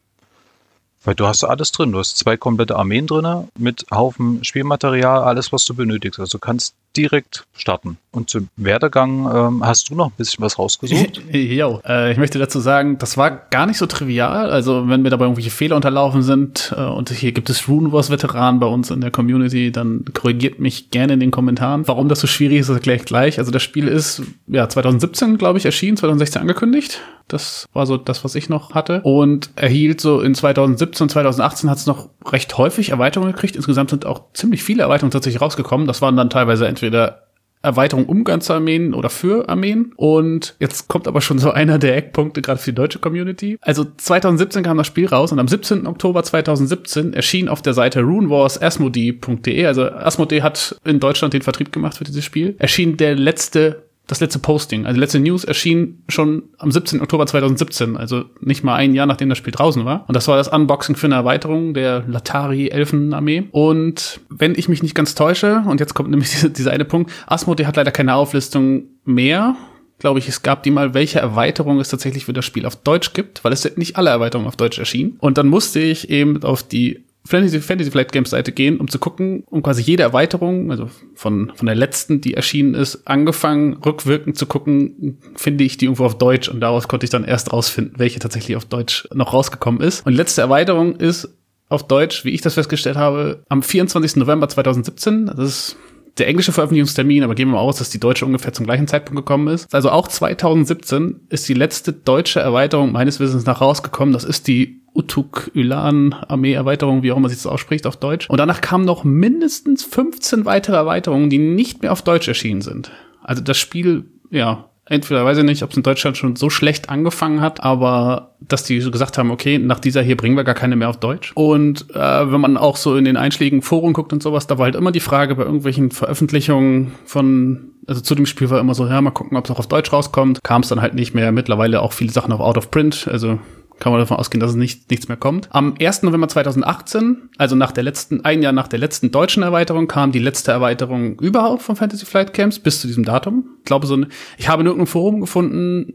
Weil 1.03 1.15
du 1.15 1.27
hast 1.27 1.43
alles 1.43 1.71
drin. 1.71 1.93
Du 1.93 1.99
hast 1.99 2.17
zwei 2.17 2.35
komplette 2.35 2.75
Armeen 2.75 3.07
drin 3.07 3.47
mit 3.57 3.85
Haufen 3.89 4.43
Spielmaterial, 4.43 5.23
alles, 5.23 5.51
was 5.53 5.65
du 5.65 5.73
benötigst. 5.73 6.19
Also 6.19 6.39
kannst 6.39 6.75
direkt 6.95 7.45
starten. 7.53 7.97
Und 8.11 8.29
zum 8.29 8.49
Werdegang 8.55 9.29
ähm, 9.31 9.65
hast 9.65 9.89
du 9.89 9.95
noch 9.95 10.07
ein 10.07 10.13
bisschen 10.17 10.43
was 10.43 10.57
rausgesucht? 10.57 11.21
jo, 11.31 11.79
äh, 11.85 12.11
ich 12.11 12.17
möchte 12.17 12.39
dazu 12.39 12.59
sagen, 12.59 12.97
das 12.97 13.17
war 13.17 13.29
gar 13.29 13.67
nicht 13.67 13.77
so 13.77 13.85
trivial. 13.85 14.49
Also 14.49 14.89
wenn 14.89 15.03
mir 15.03 15.11
dabei 15.11 15.25
irgendwelche 15.25 15.51
Fehler 15.51 15.75
unterlaufen 15.75 16.23
sind 16.23 16.73
äh, 16.75 16.81
und 16.81 17.11
hier 17.11 17.31
gibt 17.31 17.51
es 17.51 17.67
Rune 17.67 17.91
Wars 17.91 18.09
Veteranen 18.09 18.59
bei 18.59 18.65
uns 18.65 18.89
in 18.89 19.01
der 19.01 19.11
Community, 19.11 19.71
dann 19.71 20.05
korrigiert 20.13 20.59
mich 20.59 20.89
gerne 20.89 21.13
in 21.13 21.19
den 21.19 21.29
Kommentaren. 21.29 21.87
Warum 21.87 22.09
das 22.09 22.19
so 22.19 22.27
schwierig 22.27 22.61
ist, 22.61 22.69
erkläre 22.69 22.97
ich 22.97 23.05
gleich. 23.05 23.37
Also 23.37 23.51
das 23.51 23.61
Spiel 23.61 23.87
ist 23.87 24.23
ja 24.47 24.67
2017, 24.67 25.37
glaube 25.37 25.59
ich, 25.59 25.65
erschienen, 25.65 25.97
2016 25.97 26.41
angekündigt. 26.41 26.99
Das 27.29 27.67
war 27.73 27.85
so 27.85 27.95
das, 27.97 28.23
was 28.23 28.33
ich 28.33 28.49
noch 28.49 28.73
hatte. 28.73 29.01
Und 29.01 29.51
erhielt 29.55 30.01
so 30.01 30.19
in 30.19 30.33
2017 30.33 31.05
und 31.05 31.09
2018 31.09 31.69
hat 31.69 31.77
es 31.77 31.85
noch 31.85 32.09
recht 32.25 32.57
häufig 32.57 32.89
Erweiterungen 32.89 33.33
gekriegt. 33.33 33.55
Insgesamt 33.55 33.91
sind 33.91 34.07
auch 34.07 34.23
ziemlich 34.33 34.63
viele 34.63 34.81
Erweiterungen 34.81 35.11
tatsächlich 35.11 35.39
rausgekommen. 35.39 35.85
Das 35.85 36.01
waren 36.01 36.17
dann 36.17 36.31
teilweise 36.31 36.67
entweder 36.79 37.23
Erweiterung 37.61 38.05
um 38.05 38.23
ganze 38.23 38.53
Armeen 38.53 38.93
oder 38.93 39.09
für 39.09 39.49
Armeen. 39.49 39.91
Und 39.97 40.55
jetzt 40.59 40.87
kommt 40.87 41.07
aber 41.09 41.19
schon 41.19 41.39
so 41.39 41.51
einer 41.51 41.77
der 41.77 41.97
Eckpunkte 41.97 42.41
gerade 42.41 42.59
für 42.59 42.71
die 42.71 42.75
deutsche 42.75 42.99
Community. 42.99 43.57
Also 43.61 43.85
2017 43.97 44.63
kam 44.63 44.77
das 44.77 44.87
Spiel 44.87 45.07
raus 45.07 45.33
und 45.33 45.39
am 45.39 45.47
17. 45.47 45.85
Oktober 45.85 46.23
2017 46.23 47.13
erschien 47.13 47.49
auf 47.49 47.61
der 47.61 47.73
Seite 47.73 48.01
runewars.asmodee.de, 48.01 49.65
also 49.65 49.91
Asmodee 49.91 50.41
hat 50.41 50.79
in 50.85 51.01
Deutschland 51.01 51.33
den 51.33 51.41
Vertrieb 51.41 51.73
gemacht 51.73 51.97
für 51.97 52.05
dieses 52.05 52.23
Spiel, 52.23 52.55
erschien 52.59 52.95
der 52.95 53.15
letzte 53.15 53.88
das 54.09 54.19
letzte 54.21 54.39
Posting, 54.39 54.87
also 54.87 54.95
die 54.95 54.99
letzte 55.01 55.19
News 55.19 55.43
erschien 55.43 56.03
schon 56.09 56.43
am 56.57 56.71
17. 56.71 56.99
Oktober 56.99 57.27
2017, 57.27 57.95
also 57.95 58.25
nicht 58.41 58.63
mal 58.63 58.73
ein 58.73 58.95
Jahr 58.95 59.05
nachdem 59.05 59.29
das 59.29 59.37
Spiel 59.37 59.53
draußen 59.53 59.85
war. 59.85 60.05
Und 60.07 60.15
das 60.15 60.27
war 60.27 60.35
das 60.35 60.47
Unboxing 60.47 60.95
für 60.95 61.05
eine 61.05 61.15
Erweiterung 61.15 61.75
der 61.75 62.03
Latari 62.07 62.69
Elfenarmee. 62.69 63.43
Und 63.51 64.19
wenn 64.29 64.55
ich 64.55 64.67
mich 64.67 64.81
nicht 64.81 64.95
ganz 64.95 65.13
täusche, 65.13 65.63
und 65.67 65.79
jetzt 65.79 65.93
kommt 65.93 66.09
nämlich 66.09 66.31
dieser, 66.31 66.49
dieser 66.49 66.71
eine 66.71 66.85
Punkt, 66.85 67.11
Asmodee 67.27 67.67
hat 67.67 67.75
leider 67.75 67.91
keine 67.91 68.15
Auflistung 68.15 68.85
mehr 69.05 69.55
glaube 69.99 70.19
ich, 70.19 70.29
es 70.29 70.43
gab 70.43 70.63
die 70.63 70.71
mal, 70.71 70.93
welche 70.93 71.19
Erweiterung 71.19 71.81
es 71.81 71.89
tatsächlich 71.89 72.23
für 72.23 72.31
das 72.31 72.45
Spiel 72.45 72.65
auf 72.65 72.77
Deutsch 72.77 73.11
gibt, 73.11 73.43
weil 73.43 73.51
es 73.51 73.75
nicht 73.75 73.97
alle 73.97 74.09
Erweiterungen 74.09 74.47
auf 74.47 74.55
Deutsch 74.55 74.79
erschienen. 74.79 75.17
Und 75.19 75.37
dann 75.37 75.49
musste 75.49 75.81
ich 75.81 76.09
eben 76.09 76.41
auf 76.41 76.63
die 76.63 77.03
Fantasy, 77.29 77.61
Fantasy 77.61 77.91
Flight 77.91 78.11
Games 78.11 78.31
Seite 78.31 78.51
gehen, 78.51 78.79
um 78.79 78.87
zu 78.87 78.97
gucken, 78.97 79.43
um 79.45 79.61
quasi 79.61 79.83
jede 79.83 80.01
Erweiterung, 80.01 80.71
also 80.71 80.89
von, 81.13 81.51
von 81.53 81.65
der 81.67 81.75
letzten, 81.75 82.21
die 82.21 82.33
erschienen 82.33 82.73
ist, 82.73 83.07
angefangen, 83.07 83.77
rückwirkend 83.85 84.35
zu 84.35 84.47
gucken, 84.47 85.19
finde 85.35 85.63
ich 85.63 85.77
die 85.77 85.85
irgendwo 85.85 86.05
auf 86.05 86.17
Deutsch 86.17 86.49
und 86.49 86.59
daraus 86.59 86.87
konnte 86.87 87.03
ich 87.03 87.11
dann 87.11 87.23
erst 87.23 87.53
rausfinden, 87.53 87.99
welche 87.99 88.19
tatsächlich 88.19 88.57
auf 88.57 88.65
Deutsch 88.65 89.07
noch 89.13 89.31
rausgekommen 89.31 89.79
ist. 89.81 90.03
Und 90.07 90.13
die 90.13 90.17
letzte 90.17 90.41
Erweiterung 90.41 90.95
ist 90.95 91.29
auf 91.69 91.87
Deutsch, 91.87 92.25
wie 92.25 92.31
ich 92.31 92.41
das 92.41 92.55
festgestellt 92.55 92.97
habe, 92.97 93.43
am 93.47 93.61
24. 93.61 94.15
November 94.15 94.49
2017. 94.49 95.27
Das 95.27 95.37
ist 95.37 95.75
der 96.19 96.27
englische 96.27 96.51
Veröffentlichungstermin, 96.51 97.23
aber 97.23 97.35
gehen 97.35 97.47
wir 97.49 97.55
mal 97.55 97.61
aus, 97.61 97.77
dass 97.77 97.89
die 97.89 97.99
deutsche 97.99 98.25
ungefähr 98.25 98.53
zum 98.53 98.65
gleichen 98.65 98.87
Zeitpunkt 98.87 99.17
gekommen 99.17 99.47
ist. 99.47 99.73
Also 99.73 99.89
auch 99.89 100.07
2017 100.07 101.21
ist 101.29 101.47
die 101.49 101.53
letzte 101.53 101.93
deutsche 101.93 102.39
Erweiterung 102.39 102.91
meines 102.91 103.19
Wissens 103.19 103.45
nach 103.45 103.61
rausgekommen. 103.61 104.13
Das 104.13 104.23
ist 104.23 104.47
die 104.47 104.81
Utuk 104.93 105.51
Ulan 105.55 106.13
Armee-Erweiterung, 106.13 107.03
wie 107.03 107.11
auch 107.11 107.17
immer 107.17 107.29
sich 107.29 107.37
das 107.37 107.47
ausspricht 107.47 107.87
auf 107.87 107.97
Deutsch. 107.97 108.29
Und 108.29 108.37
danach 108.37 108.61
kamen 108.61 108.85
noch 108.85 109.03
mindestens 109.03 109.83
15 109.83 110.45
weitere 110.45 110.75
Erweiterungen, 110.75 111.29
die 111.29 111.37
nicht 111.37 111.81
mehr 111.81 111.91
auf 111.91 112.01
Deutsch 112.01 112.27
erschienen 112.27 112.61
sind. 112.61 112.91
Also 113.23 113.41
das 113.41 113.57
Spiel, 113.57 114.05
ja, 114.31 114.69
entweder 114.89 115.23
weiß 115.23 115.37
ich 115.37 115.43
nicht, 115.43 115.63
ob 115.63 115.71
es 115.71 115.77
in 115.77 115.83
Deutschland 115.83 116.17
schon 116.17 116.35
so 116.35 116.49
schlecht 116.49 116.89
angefangen 116.89 117.41
hat, 117.41 117.63
aber 117.63 118.35
dass 118.41 118.63
die 118.63 118.81
so 118.81 118.91
gesagt 118.91 119.17
haben, 119.17 119.31
okay, 119.31 119.57
nach 119.57 119.79
dieser 119.79 120.01
hier 120.01 120.17
bringen 120.17 120.35
wir 120.35 120.43
gar 120.43 120.55
keine 120.55 120.75
mehr 120.75 120.89
auf 120.89 120.97
Deutsch. 120.97 121.31
Und 121.35 121.89
äh, 121.93 122.31
wenn 122.31 122.41
man 122.41 122.57
auch 122.57 122.75
so 122.75 122.95
in 122.95 123.05
den 123.05 123.17
einschlägigen 123.17 123.61
Foren 123.61 123.93
guckt 123.93 124.11
und 124.11 124.23
sowas, 124.23 124.47
da 124.47 124.57
war 124.57 124.65
halt 124.65 124.75
immer 124.75 124.91
die 124.91 124.99
Frage 124.99 125.35
bei 125.35 125.43
irgendwelchen 125.43 125.91
Veröffentlichungen 125.91 126.93
von, 127.05 127.71
also 127.87 128.01
zu 128.01 128.15
dem 128.15 128.25
Spiel 128.25 128.49
war 128.49 128.59
immer 128.59 128.75
so, 128.75 128.85
ja, 128.87 128.99
mal 129.01 129.11
gucken, 129.11 129.37
ob 129.37 129.45
es 129.45 129.51
auch 129.51 129.59
auf 129.59 129.67
Deutsch 129.67 129.93
rauskommt. 129.93 130.43
Kam 130.43 130.61
es 130.61 130.69
dann 130.69 130.81
halt 130.81 130.95
nicht 130.95 131.13
mehr. 131.13 131.31
Mittlerweile 131.31 131.81
auch 131.81 131.93
viele 131.93 132.11
Sachen 132.11 132.31
auf 132.31 132.39
Out 132.39 132.57
of 132.57 132.71
Print, 132.71 133.07
also 133.11 133.39
kann 133.79 133.91
man 133.91 133.99
davon 133.99 134.17
ausgehen, 134.17 134.39
dass 134.39 134.51
es 134.51 134.57
nicht, 134.57 134.89
nichts 134.89 135.07
mehr 135.07 135.17
kommt. 135.17 135.47
Am 135.51 135.75
1. 135.79 136.03
November 136.03 136.27
2018, 136.27 137.29
also 137.37 137.55
nach 137.55 137.71
der 137.71 137.83
letzten, 137.83 138.25
ein 138.25 138.41
Jahr 138.41 138.51
nach 138.51 138.67
der 138.67 138.79
letzten 138.79 139.11
deutschen 139.11 139.43
Erweiterung, 139.43 139.87
kam 139.87 140.11
die 140.11 140.19
letzte 140.19 140.51
Erweiterung 140.51 141.19
überhaupt 141.19 141.61
von 141.61 141.75
Fantasy 141.75 142.05
Flight 142.05 142.33
Camps 142.33 142.59
bis 142.59 142.81
zu 142.81 142.87
diesem 142.87 143.05
Datum. 143.05 143.45
Ich 143.59 143.65
glaube, 143.65 143.87
so 143.87 143.95
eine, 143.95 144.07
ich 144.37 144.49
habe 144.49 144.61
in 144.61 144.67
irgendeinem 144.67 144.87
Forum 144.87 145.21
gefunden, 145.21 145.93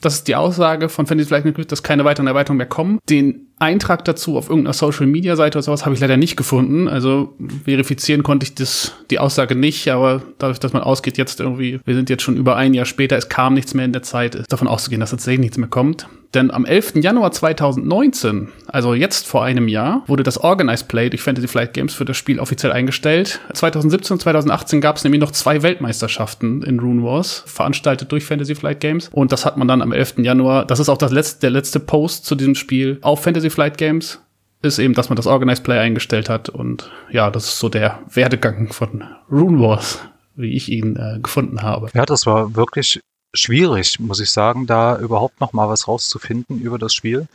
dass 0.00 0.24
die 0.24 0.36
Aussage 0.36 0.88
von 0.88 1.06
Fantasy 1.06 1.28
Flight 1.28 1.44
Camps, 1.44 1.66
dass 1.66 1.82
keine 1.82 2.04
weiteren 2.04 2.26
Erweiterungen 2.26 2.58
mehr 2.58 2.66
kommen. 2.66 2.98
Den 3.08 3.48
Eintrag 3.58 4.04
dazu 4.04 4.36
auf 4.36 4.50
irgendeiner 4.50 4.74
Social 4.74 5.06
Media 5.06 5.34
Seite 5.34 5.58
oder 5.58 5.62
sowas 5.62 5.84
habe 5.84 5.94
ich 5.94 6.00
leider 6.00 6.16
nicht 6.16 6.36
gefunden. 6.36 6.88
Also 6.88 7.34
verifizieren 7.64 8.22
konnte 8.22 8.44
ich 8.44 8.54
das, 8.54 8.92
die 9.10 9.18
Aussage 9.18 9.54
nicht, 9.54 9.88
aber 9.88 10.22
dadurch, 10.38 10.60
dass 10.60 10.72
man 10.72 10.82
ausgeht 10.82 11.16
jetzt 11.16 11.40
irgendwie, 11.40 11.80
wir 11.84 11.94
sind 11.94 12.10
jetzt 12.10 12.22
schon 12.22 12.36
über 12.36 12.56
ein 12.56 12.74
Jahr 12.74 12.86
später, 12.86 13.16
es 13.16 13.28
kam 13.28 13.54
nichts 13.54 13.72
mehr 13.72 13.86
in 13.86 13.92
der 13.92 14.02
Zeit, 14.02 14.34
ist 14.34 14.52
davon 14.52 14.68
auszugehen, 14.68 15.00
dass 15.00 15.10
tatsächlich 15.10 15.40
nichts 15.40 15.58
mehr 15.58 15.68
kommt. 15.68 16.06
Denn 16.34 16.50
am 16.50 16.66
11. 16.66 16.96
Januar 16.96 17.32
2019, 17.32 18.48
also 18.66 18.92
jetzt 18.92 19.26
vor 19.26 19.42
einem 19.44 19.68
Jahr, 19.68 20.02
wurde 20.06 20.22
das 20.22 20.36
Organized 20.36 20.86
Play 20.86 21.08
durch 21.08 21.22
Fantasy 21.22 21.48
Flight 21.48 21.72
Games 21.72 21.94
für 21.94 22.04
das 22.04 22.18
Spiel 22.18 22.40
offiziell 22.40 22.72
eingestellt. 22.72 23.40
2017 23.54 24.16
und 24.16 24.20
2018 24.20 24.82
gab 24.82 24.96
es 24.96 25.04
nämlich 25.04 25.20
noch 25.20 25.30
zwei 25.30 25.62
Weltmeisterschaften 25.62 26.62
in 26.62 26.78
Rune 26.78 27.02
Wars, 27.02 27.42
veranstaltet 27.46 28.12
durch 28.12 28.26
Fantasy 28.26 28.54
Flight 28.54 28.80
Games. 28.80 29.08
Und 29.12 29.32
das 29.32 29.46
hat 29.46 29.56
man 29.56 29.66
dann 29.66 29.80
am 29.80 29.92
11. 29.92 30.18
Januar, 30.18 30.66
das 30.66 30.78
ist 30.78 30.90
auch 30.90 30.98
das 30.98 31.10
letzte, 31.10 31.40
der 31.40 31.50
letzte 31.50 31.80
Post 31.80 32.26
zu 32.26 32.34
diesem 32.34 32.54
Spiel 32.54 32.98
auf 33.00 33.22
Fantasy 33.22 33.45
Flight 33.50 33.78
Games, 33.78 34.20
ist 34.62 34.78
eben, 34.78 34.94
dass 34.94 35.08
man 35.08 35.16
das 35.16 35.26
Organized 35.26 35.64
Play 35.64 35.78
eingestellt 35.78 36.28
hat. 36.28 36.48
Und 36.48 36.90
ja, 37.10 37.30
das 37.30 37.44
ist 37.44 37.58
so 37.58 37.68
der 37.68 38.00
Werdegang 38.08 38.72
von 38.72 39.04
Rune 39.30 39.60
Wars 39.60 40.00
wie 40.36 40.54
ich 40.54 40.70
ihn 40.70 40.96
äh, 40.96 41.18
gefunden 41.20 41.62
habe. 41.62 41.88
Ja, 41.94 42.06
das 42.06 42.26
war 42.26 42.54
wirklich 42.54 43.00
schwierig, 43.34 43.98
muss 43.98 44.20
ich 44.20 44.30
sagen, 44.30 44.66
da 44.66 44.98
überhaupt 44.98 45.40
noch 45.40 45.52
mal 45.52 45.68
was 45.68 45.88
rauszufinden 45.88 46.60
über 46.60 46.78
das 46.78 46.94
Spiel. 46.94 47.26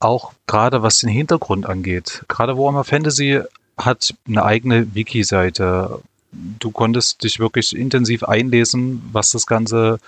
Auch 0.00 0.32
gerade 0.46 0.82
was 0.82 1.00
den 1.00 1.10
Hintergrund 1.10 1.66
angeht. 1.66 2.24
Gerade 2.28 2.56
Warhammer 2.56 2.84
Fantasy 2.84 3.40
hat 3.76 4.14
eine 4.26 4.44
eigene 4.44 4.94
Wiki-Seite. 4.94 6.00
Du 6.32 6.70
konntest 6.70 7.24
dich 7.24 7.40
wirklich 7.40 7.76
intensiv 7.76 8.22
einlesen, 8.22 9.02
was 9.12 9.32
das 9.32 9.46
ganze, 9.46 9.98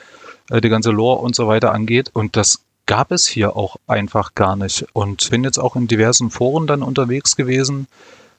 äh, 0.50 0.60
die 0.60 0.68
ganze 0.68 0.90
Lore 0.90 1.20
und 1.20 1.34
so 1.34 1.48
weiter 1.48 1.72
angeht. 1.72 2.10
Und 2.12 2.36
das 2.36 2.60
gab 2.86 3.12
es 3.12 3.26
hier 3.26 3.56
auch 3.56 3.76
einfach 3.86 4.34
gar 4.34 4.56
nicht. 4.56 4.86
Und 4.92 5.30
bin 5.30 5.44
jetzt 5.44 5.58
auch 5.58 5.76
in 5.76 5.86
diversen 5.86 6.30
Foren 6.30 6.66
dann 6.66 6.82
unterwegs 6.82 7.36
gewesen 7.36 7.86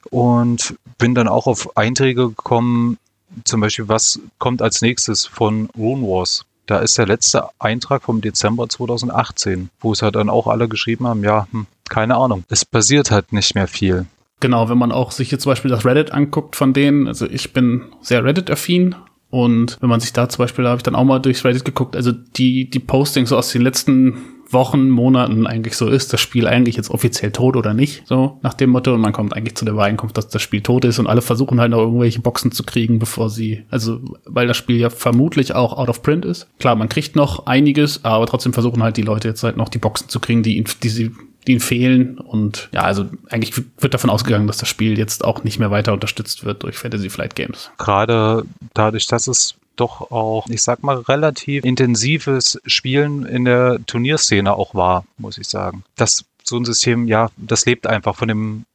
und 0.09 0.75
bin 0.97 1.15
dann 1.15 1.27
auch 1.27 1.47
auf 1.47 1.77
Einträge 1.77 2.29
gekommen, 2.29 2.97
zum 3.43 3.61
Beispiel, 3.61 3.87
was 3.87 4.19
kommt 4.37 4.61
als 4.61 4.81
nächstes 4.81 5.25
von 5.25 5.69
Rune 5.77 6.03
Wars. 6.03 6.45
Da 6.67 6.79
ist 6.79 6.97
der 6.97 7.05
letzte 7.05 7.49
Eintrag 7.59 8.03
vom 8.03 8.21
Dezember 8.21 8.69
2018, 8.69 9.69
wo 9.79 9.91
es 9.91 10.01
halt 10.01 10.15
dann 10.15 10.29
auch 10.29 10.47
alle 10.47 10.67
geschrieben 10.67 11.07
haben, 11.07 11.23
ja, 11.23 11.47
hm, 11.51 11.67
keine 11.89 12.15
Ahnung. 12.15 12.43
Es 12.49 12.65
passiert 12.65 13.11
halt 13.11 13.33
nicht 13.33 13.55
mehr 13.55 13.67
viel. 13.67 14.05
Genau, 14.39 14.69
wenn 14.69 14.77
man 14.77 14.91
auch 14.91 15.11
sich 15.11 15.31
jetzt 15.31 15.43
zum 15.43 15.51
Beispiel 15.51 15.71
das 15.71 15.85
Reddit 15.85 16.11
anguckt 16.11 16.55
von 16.55 16.73
denen, 16.73 17.07
also 17.07 17.27
ich 17.27 17.53
bin 17.53 17.85
sehr 18.01 18.23
Reddit-affin 18.23 18.95
und 19.29 19.77
wenn 19.81 19.89
man 19.89 19.99
sich 19.99 20.13
da 20.13 20.29
zum 20.29 20.43
Beispiel, 20.43 20.63
da 20.63 20.71
habe 20.71 20.79
ich 20.79 20.83
dann 20.83 20.95
auch 20.95 21.03
mal 21.03 21.19
durchs 21.19 21.45
Reddit 21.45 21.65
geguckt, 21.65 21.95
also 21.95 22.11
die, 22.11 22.69
die 22.69 22.79
Postings 22.79 23.29
so 23.29 23.37
aus 23.37 23.51
den 23.51 23.61
letzten 23.61 24.34
Wochen, 24.55 24.89
Monaten 24.89 25.45
eigentlich 25.45 25.77
so 25.77 25.87
ist, 25.87 26.11
das 26.11 26.21
Spiel 26.21 26.47
eigentlich 26.47 26.75
jetzt 26.75 26.89
offiziell 26.89 27.31
tot 27.31 27.55
oder 27.55 27.75
nicht, 27.75 28.07
so 28.07 28.39
nach 28.41 28.55
dem 28.55 28.71
Motto. 28.71 28.95
Und 28.95 29.01
man 29.01 29.13
kommt 29.13 29.35
eigentlich 29.35 29.55
zu 29.55 29.65
der 29.65 29.75
Übereinkunft, 29.75 30.17
dass 30.17 30.27
das 30.29 30.41
Spiel 30.41 30.61
tot 30.61 30.83
ist 30.85 30.97
und 30.97 31.05
alle 31.05 31.21
versuchen 31.21 31.61
halt 31.61 31.69
noch 31.69 31.79
irgendwelche 31.79 32.21
Boxen 32.21 32.51
zu 32.51 32.63
kriegen, 32.63 32.97
bevor 32.97 33.29
sie, 33.29 33.63
also 33.69 33.99
weil 34.25 34.47
das 34.47 34.57
Spiel 34.57 34.77
ja 34.77 34.89
vermutlich 34.89 35.53
auch 35.53 35.77
out 35.77 35.89
of 35.89 36.01
print 36.01 36.25
ist. 36.25 36.47
Klar, 36.59 36.75
man 36.75 36.89
kriegt 36.89 37.15
noch 37.15 37.45
einiges, 37.45 38.03
aber 38.03 38.25
trotzdem 38.25 38.53
versuchen 38.53 38.81
halt 38.81 38.97
die 38.97 39.03
Leute 39.03 39.27
jetzt 39.27 39.43
halt 39.43 39.57
noch 39.57 39.69
die 39.69 39.77
Boxen 39.77 40.09
zu 40.09 40.19
kriegen, 40.19 40.41
die, 40.41 40.63
die 40.81 40.89
sie 40.89 41.11
die 41.47 41.51
ihnen 41.51 41.61
fehlen. 41.61 42.17
Und 42.17 42.69
ja, 42.73 42.81
also 42.81 43.05
eigentlich 43.29 43.53
wird 43.77 43.93
davon 43.93 44.09
ausgegangen, 44.09 44.47
dass 44.47 44.57
das 44.57 44.69
Spiel 44.69 44.97
jetzt 44.97 45.23
auch 45.23 45.43
nicht 45.43 45.59
mehr 45.59 45.71
weiter 45.71 45.93
unterstützt 45.93 46.45
wird 46.45 46.63
durch 46.63 46.77
Fantasy 46.77 47.09
Flight 47.09 47.35
Games. 47.35 47.69
Gerade 47.77 48.45
dadurch, 48.73 49.07
dass 49.07 49.27
es 49.27 49.55
doch 49.75 50.11
auch, 50.11 50.47
ich 50.49 50.61
sag 50.61 50.83
mal, 50.83 50.97
relativ 50.97 51.63
intensives 51.63 52.59
Spielen 52.65 53.25
in 53.25 53.45
der 53.45 53.79
Turnierszene 53.85 54.53
auch 54.53 54.75
war, 54.75 55.05
muss 55.17 55.37
ich 55.37 55.47
sagen. 55.47 55.83
Das 55.95 56.25
so 56.43 56.57
ein 56.57 56.65
System, 56.65 57.07
ja, 57.07 57.29
das 57.37 57.65
lebt 57.65 57.87
einfach 57.87 58.15
von 58.15 58.27
dem 58.27 58.65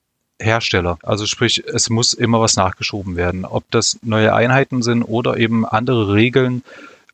Hersteller. 0.40 0.98
Also 1.02 1.26
sprich, 1.26 1.62
es 1.66 1.90
muss 1.90 2.12
immer 2.14 2.40
was 2.40 2.56
nachgeschoben 2.56 3.16
werden. 3.16 3.44
Ob 3.44 3.70
das 3.70 3.98
neue 4.02 4.34
Einheiten 4.34 4.82
sind 4.82 5.02
oder 5.04 5.36
eben 5.36 5.66
andere 5.66 6.12
Regeln, 6.12 6.62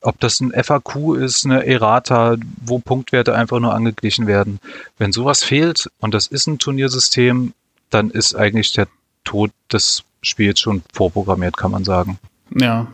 ob 0.00 0.21
das 0.21 0.40
ein 0.40 0.52
FAQ 0.52 1.16
ist, 1.16 1.45
eine 1.45 1.66
Errata, 1.66 2.37
wo 2.64 2.78
Punktwerte 2.78 3.35
einfach 3.35 3.59
nur 3.59 3.75
angeglichen 3.75 4.26
werden. 4.26 4.61
Wenn 4.99 5.12
sowas 5.12 5.43
fehlt 5.43 5.90
und 5.99 6.14
das 6.14 6.26
ist 6.26 6.47
ein 6.47 6.59
Turniersystem, 6.59 7.52
dann 7.90 8.11
ist 8.11 8.35
eigentlich 8.35 8.73
der 8.73 8.88
Tod 9.25 9.50
des 9.73 10.05
Spiels 10.23 10.61
schon 10.61 10.83
vorprogrammiert, 10.93 11.57
kann 11.57 11.73
man 11.73 11.85
sagen. 11.85 12.19
Ja, 12.55 12.87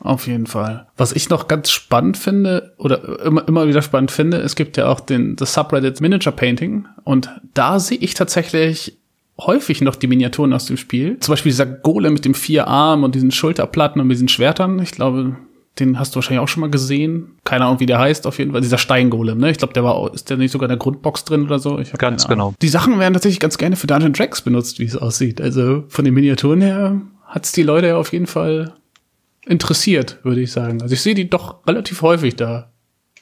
auf 0.00 0.26
jeden 0.26 0.46
Fall. 0.46 0.86
Was 0.96 1.12
ich 1.12 1.28
noch 1.28 1.48
ganz 1.48 1.70
spannend 1.70 2.16
finde 2.16 2.74
oder 2.78 3.24
immer, 3.24 3.46
immer 3.46 3.68
wieder 3.68 3.82
spannend 3.82 4.10
finde, 4.10 4.38
es 4.38 4.56
gibt 4.56 4.76
ja 4.76 4.88
auch 4.88 5.00
den 5.00 5.36
das 5.36 5.54
Subreddit 5.54 6.00
Miniature 6.00 6.34
Painting 6.34 6.86
und 7.04 7.30
da 7.54 7.78
sehe 7.78 7.98
ich 7.98 8.14
tatsächlich 8.14 8.98
häufig 9.46 9.80
noch 9.80 9.96
die 9.96 10.06
Miniaturen 10.06 10.52
aus 10.52 10.66
dem 10.66 10.76
Spiel. 10.76 11.18
Zum 11.20 11.32
Beispiel 11.32 11.50
dieser 11.50 11.66
Golem 11.66 12.14
mit 12.14 12.24
dem 12.24 12.34
vier 12.34 12.66
Armen 12.66 13.04
und 13.04 13.14
diesen 13.14 13.30
Schulterplatten 13.30 14.00
und 14.00 14.08
diesen 14.08 14.28
Schwertern. 14.28 14.78
Ich 14.80 14.92
glaube, 14.92 15.36
den 15.78 15.98
hast 15.98 16.14
du 16.14 16.16
wahrscheinlich 16.16 16.40
auch 16.40 16.48
schon 16.48 16.60
mal 16.60 16.70
gesehen. 16.70 17.38
Keine 17.44 17.64
Ahnung, 17.64 17.80
wie 17.80 17.86
der 17.86 17.98
heißt, 17.98 18.26
auf 18.26 18.38
jeden 18.38 18.52
Fall. 18.52 18.60
Dieser 18.60 18.78
Steingolem, 18.78 19.38
ne? 19.38 19.50
Ich 19.50 19.58
glaube, 19.58 19.72
der 19.72 19.84
war, 19.84 20.12
ist 20.12 20.28
der 20.28 20.36
nicht 20.36 20.50
sogar 20.50 20.66
in 20.66 20.70
der 20.70 20.78
Grundbox 20.78 21.24
drin 21.24 21.44
oder 21.44 21.58
so? 21.58 21.78
Ich 21.78 21.92
ganz 21.92 22.28
genau. 22.28 22.54
Die 22.60 22.68
Sachen 22.68 22.98
werden 22.98 23.14
tatsächlich 23.14 23.40
ganz 23.40 23.56
gerne 23.56 23.76
für 23.76 23.86
Dungeon 23.86 24.12
Tracks 24.12 24.42
benutzt, 24.42 24.78
wie 24.78 24.84
es 24.84 24.96
aussieht. 24.96 25.40
Also 25.40 25.84
von 25.88 26.04
den 26.04 26.14
Miniaturen 26.14 26.60
her 26.60 27.00
hat's 27.26 27.52
die 27.52 27.62
Leute 27.62 27.88
ja 27.88 27.96
auf 27.96 28.12
jeden 28.12 28.26
Fall 28.26 28.74
interessiert, 29.46 30.18
würde 30.22 30.40
ich 30.40 30.52
sagen. 30.52 30.82
Also 30.82 30.94
ich 30.94 31.02
sehe 31.02 31.14
die 31.14 31.28
doch 31.28 31.66
relativ 31.66 32.02
häufig 32.02 32.36
da. 32.36 32.70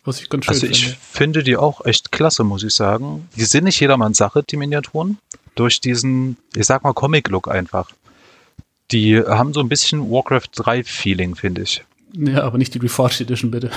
Was 0.04 0.20
ich 0.20 0.28
ganz 0.28 0.46
schön 0.46 0.54
also 0.54 0.66
ich 0.66 0.84
finde. 0.84 0.98
finde 1.00 1.42
die 1.42 1.56
auch 1.56 1.84
echt 1.84 2.12
klasse, 2.12 2.44
muss 2.44 2.62
ich 2.62 2.74
sagen. 2.74 3.28
Die 3.36 3.44
sind 3.44 3.64
nicht 3.64 3.80
jedermanns 3.80 4.18
Sache, 4.18 4.42
die 4.42 4.56
Miniaturen. 4.56 5.18
Durch 5.54 5.80
diesen, 5.80 6.36
ich 6.54 6.66
sag 6.66 6.84
mal, 6.84 6.92
Comic-Look 6.92 7.48
einfach. 7.48 7.90
Die 8.90 9.20
haben 9.20 9.52
so 9.52 9.60
ein 9.60 9.68
bisschen 9.68 10.10
Warcraft 10.10 10.48
3-Feeling, 10.56 11.34
finde 11.34 11.62
ich. 11.62 11.84
Ja, 12.14 12.44
aber 12.44 12.58
nicht 12.58 12.74
die 12.74 12.78
Reforged 12.78 13.20
Edition, 13.20 13.50
bitte. 13.50 13.70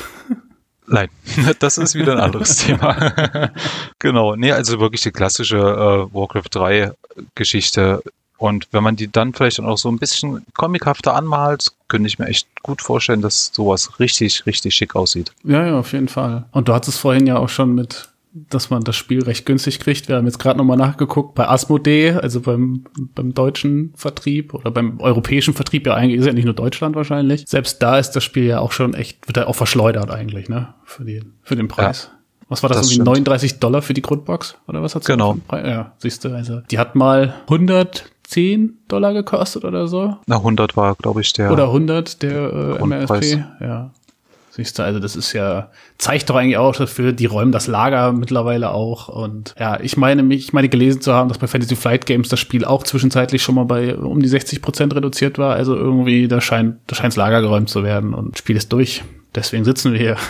Nein, 0.88 1.10
das 1.60 1.77
ist 1.77 1.95
wieder 1.95 2.13
ein 2.13 2.19
anderes 2.19 2.57
Thema. 2.65 3.51
genau, 4.00 4.36
nee, 4.36 4.51
also 4.51 4.79
wirklich 4.79 5.01
die 5.01 5.12
klassische 5.12 5.57
äh, 5.57 6.13
Warcraft 6.13 6.50
3 6.51 6.91
Geschichte 7.36 8.01
und 8.41 8.67
wenn 8.71 8.83
man 8.83 8.95
die 8.95 9.07
dann 9.07 9.36
vielleicht 9.36 9.60
auch 9.60 9.77
so 9.77 9.88
ein 9.88 10.00
bisschen 10.00 10.43
comichafter 10.57 11.13
anmalt, 11.13 11.67
könnte 11.89 12.07
ich 12.07 12.17
mir 12.17 12.25
echt 12.25 12.48
gut 12.63 12.81
vorstellen, 12.81 13.21
dass 13.21 13.51
sowas 13.53 14.00
richtig, 14.00 14.48
richtig 14.48 14.74
schick 14.74 14.95
aussieht. 14.95 15.31
Ja, 15.43 15.67
ja, 15.67 15.77
auf 15.77 15.93
jeden 15.93 16.07
Fall. 16.07 16.45
Und 16.51 16.67
du 16.67 16.74
hattest 16.74 16.98
vorhin 16.98 17.27
ja 17.27 17.38
auch 17.38 17.50
schon 17.50 17.75
mit, 17.75 18.10
dass 18.33 18.71
man 18.71 18.83
das 18.83 18.95
Spiel 18.95 19.21
recht 19.21 19.45
günstig 19.45 19.79
kriegt. 19.79 20.07
Wir 20.07 20.15
haben 20.15 20.25
jetzt 20.25 20.39
gerade 20.39 20.57
nochmal 20.57 20.77
nachgeguckt 20.77 21.36
bei 21.36 21.48
Asmodee, 21.48 22.13
also 22.13 22.41
beim, 22.41 22.86
beim 23.13 23.36
deutschen 23.36 23.93
Vertrieb 23.95 24.55
oder 24.55 24.71
beim 24.71 25.00
europäischen 25.00 25.53
Vertrieb, 25.53 25.86
ja 25.86 25.93
eigentlich 25.93 26.19
ist 26.19 26.25
ja 26.25 26.33
nicht 26.33 26.45
nur 26.45 26.55
Deutschland 26.55 26.95
wahrscheinlich. 26.95 27.43
Selbst 27.48 27.83
da 27.83 28.00
ist 28.00 28.13
das 28.13 28.24
Spiel 28.24 28.45
ja 28.45 28.60
auch 28.60 28.71
schon 28.71 28.95
echt, 28.95 29.27
wird 29.27 29.38
ja 29.38 29.45
auch 29.45 29.55
verschleudert 29.55 30.10
eigentlich, 30.10 30.50
ne? 30.50 30.74
Für, 30.83 31.05
die, 31.05 31.21
für 31.43 31.55
den 31.55 31.67
Preis. 31.67 32.10
Ja. 32.12 32.17
Was 32.50 32.63
war 32.63 32.69
das, 32.69 32.79
das 32.79 32.88
irgendwie 32.88 32.95
stimmt. 32.95 33.27
39 33.27 33.60
Dollar 33.60 33.83
für 33.83 33.93
die 33.93 34.01
Grundbox? 34.01 34.57
Oder 34.67 34.81
was 34.81 34.95
hat's 34.95 35.05
Genau. 35.05 35.38
Ja, 35.51 35.93
siehst 36.00 36.25
du, 36.25 36.36
also 36.36 36.62
die 36.71 36.79
hat 36.79 36.95
mal 36.95 37.36
100 37.43 38.12
10 38.31 38.79
Dollar 38.88 39.13
gekostet 39.13 39.65
oder 39.65 39.88
so. 39.88 40.15
Na, 40.25 40.38
100 40.38 40.77
war, 40.77 40.95
glaube 40.95 41.19
ich, 41.19 41.33
der. 41.33 41.51
Oder 41.51 41.65
100 41.65 42.21
der 42.21 42.77
äh, 42.79 42.85
MRSP. 42.85 43.43
Ja. 43.59 43.91
Siehst 44.51 44.79
du, 44.79 44.83
also 44.83 45.00
das 45.00 45.15
ist 45.15 45.33
ja, 45.33 45.69
zeigt 45.97 46.29
doch 46.29 46.35
eigentlich 46.35 46.57
auch 46.57 46.75
dafür, 46.75 47.13
die 47.13 47.25
räumen 47.25 47.51
das 47.51 47.67
Lager 47.67 48.11
mittlerweile 48.13 48.71
auch. 48.71 49.09
Und 49.09 49.53
ja, 49.59 49.79
ich 49.79 49.97
meine 49.97 50.23
mich, 50.23 50.39
ich 50.45 50.53
meine 50.53 50.69
gelesen 50.69 51.01
zu 51.01 51.13
haben, 51.13 51.27
dass 51.27 51.38
bei 51.38 51.47
Fantasy 51.47 51.75
Flight 51.75 52.05
Games 52.05 52.29
das 52.29 52.39
Spiel 52.39 52.63
auch 52.63 52.83
zwischenzeitlich 52.83 53.43
schon 53.43 53.55
mal 53.55 53.65
bei 53.65 53.95
um 53.95 54.21
die 54.21 54.27
60 54.27 54.61
Prozent 54.61 54.95
reduziert 54.95 55.38
war. 55.38 55.55
Also 55.55 55.75
irgendwie, 55.75 56.27
da 56.27 56.39
scheint, 56.41 56.79
da 56.88 56.95
scheint 56.95 57.13
das 57.13 57.17
Lager 57.17 57.41
geräumt 57.41 57.69
zu 57.69 57.83
werden 57.83 58.13
und 58.13 58.33
das 58.33 58.39
Spiel 58.39 58.55
ist 58.55 58.71
durch. 58.71 59.03
Deswegen 59.35 59.65
sitzen 59.65 59.91
wir 59.91 60.00
hier. 60.00 60.17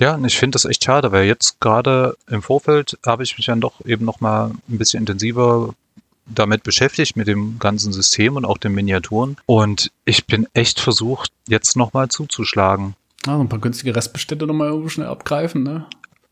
Ja, 0.00 0.14
und 0.14 0.24
ich 0.24 0.38
finde 0.38 0.54
das 0.54 0.64
echt 0.64 0.82
schade, 0.82 1.12
weil 1.12 1.26
jetzt 1.26 1.60
gerade 1.60 2.16
im 2.26 2.40
Vorfeld 2.40 2.98
habe 3.04 3.22
ich 3.22 3.36
mich 3.36 3.44
dann 3.44 3.60
doch 3.60 3.84
eben 3.84 4.06
noch 4.06 4.22
mal 4.22 4.50
ein 4.70 4.78
bisschen 4.78 5.00
intensiver 5.00 5.74
damit 6.34 6.62
beschäftigt, 6.62 7.16
mit 7.16 7.28
dem 7.28 7.58
ganzen 7.58 7.92
System 7.92 8.36
und 8.36 8.44
auch 8.44 8.58
den 8.58 8.72
Miniaturen. 8.72 9.36
Und 9.46 9.90
ich 10.04 10.26
bin 10.26 10.46
echt 10.54 10.80
versucht, 10.80 11.32
jetzt 11.48 11.76
nochmal 11.76 12.08
zuzuschlagen. 12.08 12.94
Ah, 13.26 13.38
ein 13.38 13.48
paar 13.48 13.58
günstige 13.58 13.94
Restbestände 13.94 14.46
nochmal 14.46 14.88
schnell 14.88 15.08
abgreifen, 15.08 15.62
ne? 15.62 15.86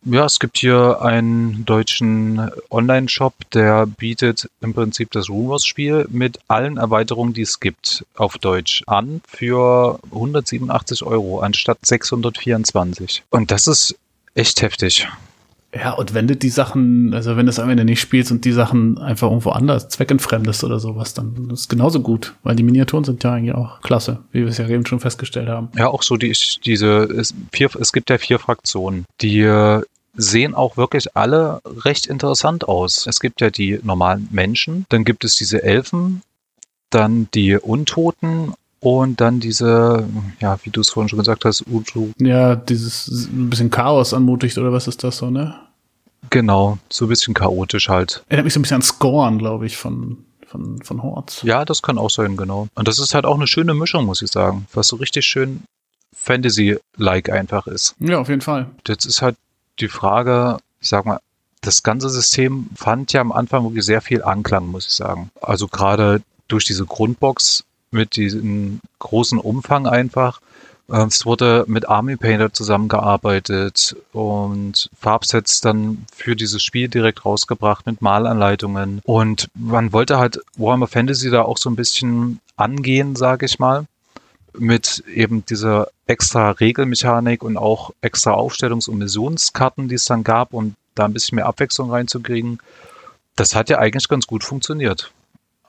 Ja, 0.04 0.24
es 0.24 0.38
gibt 0.38 0.58
hier 0.58 1.02
einen 1.02 1.64
deutschen 1.64 2.50
Online-Shop, 2.70 3.34
der 3.52 3.84
bietet 3.86 4.48
im 4.60 4.72
Prinzip 4.72 5.10
das 5.10 5.28
Rumors-Spiel 5.28 6.06
mit 6.08 6.38
allen 6.46 6.76
Erweiterungen, 6.76 7.34
die 7.34 7.42
es 7.42 7.58
gibt, 7.58 8.06
auf 8.16 8.38
Deutsch 8.38 8.84
an 8.86 9.20
für 9.26 9.98
187 10.12 11.02
Euro 11.02 11.40
anstatt 11.40 11.78
624. 11.82 13.24
Und 13.30 13.50
das 13.50 13.66
ist 13.66 13.98
echt 14.34 14.62
heftig. 14.62 15.08
Ja, 15.74 15.92
und 15.92 16.14
wenn 16.14 16.26
du 16.26 16.34
die 16.34 16.48
Sachen, 16.48 17.12
also 17.12 17.36
wenn 17.36 17.44
du 17.44 17.50
es 17.50 17.58
am 17.58 17.68
Ende 17.68 17.84
nicht 17.84 18.00
spielst 18.00 18.32
und 18.32 18.44
die 18.46 18.52
Sachen 18.52 18.96
einfach 18.98 19.28
irgendwo 19.28 19.50
anders 19.50 19.88
zweckentfremdest 19.88 20.64
oder 20.64 20.80
sowas, 20.80 21.12
dann 21.12 21.50
ist 21.52 21.60
es 21.60 21.68
genauso 21.68 22.00
gut, 22.00 22.34
weil 22.42 22.56
die 22.56 22.62
Miniaturen 22.62 23.04
sind 23.04 23.22
ja 23.22 23.34
eigentlich 23.34 23.54
auch 23.54 23.82
klasse, 23.82 24.20
wie 24.32 24.40
wir 24.40 24.48
es 24.48 24.56
ja 24.56 24.66
eben 24.66 24.86
schon 24.86 25.00
festgestellt 25.00 25.48
haben. 25.48 25.68
Ja, 25.76 25.88
auch 25.88 26.02
so 26.02 26.16
die, 26.16 26.34
diese, 26.64 27.02
es, 27.04 27.34
vier, 27.52 27.68
es 27.78 27.92
gibt 27.92 28.08
ja 28.08 28.16
vier 28.16 28.38
Fraktionen, 28.38 29.04
die 29.20 29.40
äh, 29.40 29.82
sehen 30.14 30.54
auch 30.54 30.78
wirklich 30.78 31.16
alle 31.16 31.60
recht 31.64 32.06
interessant 32.06 32.66
aus. 32.66 33.06
Es 33.06 33.20
gibt 33.20 33.42
ja 33.42 33.50
die 33.50 33.78
normalen 33.82 34.26
Menschen, 34.30 34.86
dann 34.88 35.04
gibt 35.04 35.22
es 35.22 35.36
diese 35.36 35.62
Elfen, 35.62 36.22
dann 36.88 37.28
die 37.34 37.56
Untoten 37.56 38.54
und 38.80 39.20
dann 39.20 39.40
diese, 39.40 40.06
ja, 40.40 40.58
wie 40.62 40.70
du 40.70 40.80
es 40.80 40.90
vorhin 40.90 41.08
schon 41.08 41.18
gesagt 41.18 41.44
hast, 41.44 41.64
Uju. 41.66 42.10
Ja, 42.18 42.56
dieses 42.56 43.08
ein 43.08 43.50
bisschen 43.50 43.70
Chaos 43.70 44.14
anmutigt, 44.14 44.56
oder 44.58 44.72
was 44.72 44.86
ist 44.86 45.02
das 45.04 45.18
so, 45.18 45.30
ne? 45.30 45.54
Genau, 46.30 46.78
so 46.90 47.06
ein 47.06 47.08
bisschen 47.08 47.34
chaotisch 47.34 47.88
halt. 47.88 48.22
Erinnert 48.28 48.44
mich 48.44 48.54
so 48.54 48.60
ein 48.60 48.62
bisschen 48.62 48.76
an 48.76 48.82
Scorn, 48.82 49.38
glaube 49.38 49.66
ich, 49.66 49.76
von, 49.76 50.18
von, 50.46 50.82
von 50.82 51.02
Hordes. 51.02 51.42
Ja, 51.42 51.64
das 51.64 51.82
kann 51.82 51.98
auch 51.98 52.10
sein, 52.10 52.36
genau. 52.36 52.68
Und 52.74 52.88
das 52.88 52.98
ist 52.98 53.14
halt 53.14 53.24
auch 53.24 53.36
eine 53.36 53.46
schöne 53.46 53.74
Mischung, 53.74 54.04
muss 54.04 54.22
ich 54.22 54.30
sagen. 54.30 54.66
Was 54.74 54.88
so 54.88 54.96
richtig 54.96 55.26
schön 55.26 55.62
Fantasy-like 56.14 57.30
einfach 57.30 57.66
ist. 57.66 57.94
Ja, 58.00 58.18
auf 58.18 58.28
jeden 58.28 58.40
Fall. 58.40 58.66
Jetzt 58.86 59.06
ist 59.06 59.22
halt 59.22 59.36
die 59.80 59.88
Frage, 59.88 60.58
ich 60.80 60.88
sag 60.88 61.06
mal, 61.06 61.20
das 61.60 61.82
ganze 61.82 62.10
System 62.10 62.68
fand 62.74 63.12
ja 63.12 63.20
am 63.20 63.32
Anfang 63.32 63.64
wirklich 63.64 63.84
sehr 63.84 64.00
viel 64.00 64.22
Anklang, 64.22 64.66
muss 64.66 64.86
ich 64.86 64.92
sagen. 64.92 65.30
Also 65.40 65.66
gerade 65.68 66.22
durch 66.48 66.64
diese 66.64 66.84
Grundbox 66.84 67.64
mit 67.90 68.16
diesem 68.16 68.80
großen 68.98 69.38
Umfang 69.38 69.86
einfach. 69.86 70.40
Ähm, 70.90 71.08
es 71.08 71.26
wurde 71.26 71.64
mit 71.68 71.88
Army 71.88 72.16
Painter 72.16 72.52
zusammengearbeitet 72.52 73.96
und 74.12 74.90
Farbsets 74.98 75.60
dann 75.60 76.06
für 76.14 76.34
dieses 76.36 76.62
Spiel 76.62 76.88
direkt 76.88 77.24
rausgebracht 77.24 77.86
mit 77.86 78.00
Malanleitungen. 78.02 79.00
Und 79.04 79.48
man 79.54 79.92
wollte 79.92 80.18
halt 80.18 80.40
Warhammer 80.56 80.86
Fantasy 80.86 81.30
da 81.30 81.42
auch 81.42 81.58
so 81.58 81.68
ein 81.70 81.76
bisschen 81.76 82.40
angehen, 82.56 83.16
sage 83.16 83.46
ich 83.46 83.58
mal. 83.58 83.86
mit 84.56 85.04
eben 85.14 85.44
dieser 85.44 85.88
extra 86.06 86.50
Regelmechanik 86.50 87.42
und 87.42 87.56
auch 87.56 87.90
extra 88.00 88.32
Aufstellungs- 88.32 88.88
und 88.88 88.98
Missionskarten, 88.98 89.88
die 89.88 89.94
es 89.96 90.06
dann 90.06 90.24
gab, 90.24 90.52
um 90.54 90.74
da 90.94 91.04
ein 91.04 91.12
bisschen 91.12 91.36
mehr 91.36 91.46
Abwechslung 91.46 91.90
reinzukriegen. 91.90 92.58
Das 93.36 93.54
hat 93.54 93.68
ja 93.70 93.78
eigentlich 93.78 94.08
ganz 94.08 94.26
gut 94.26 94.42
funktioniert. 94.42 95.12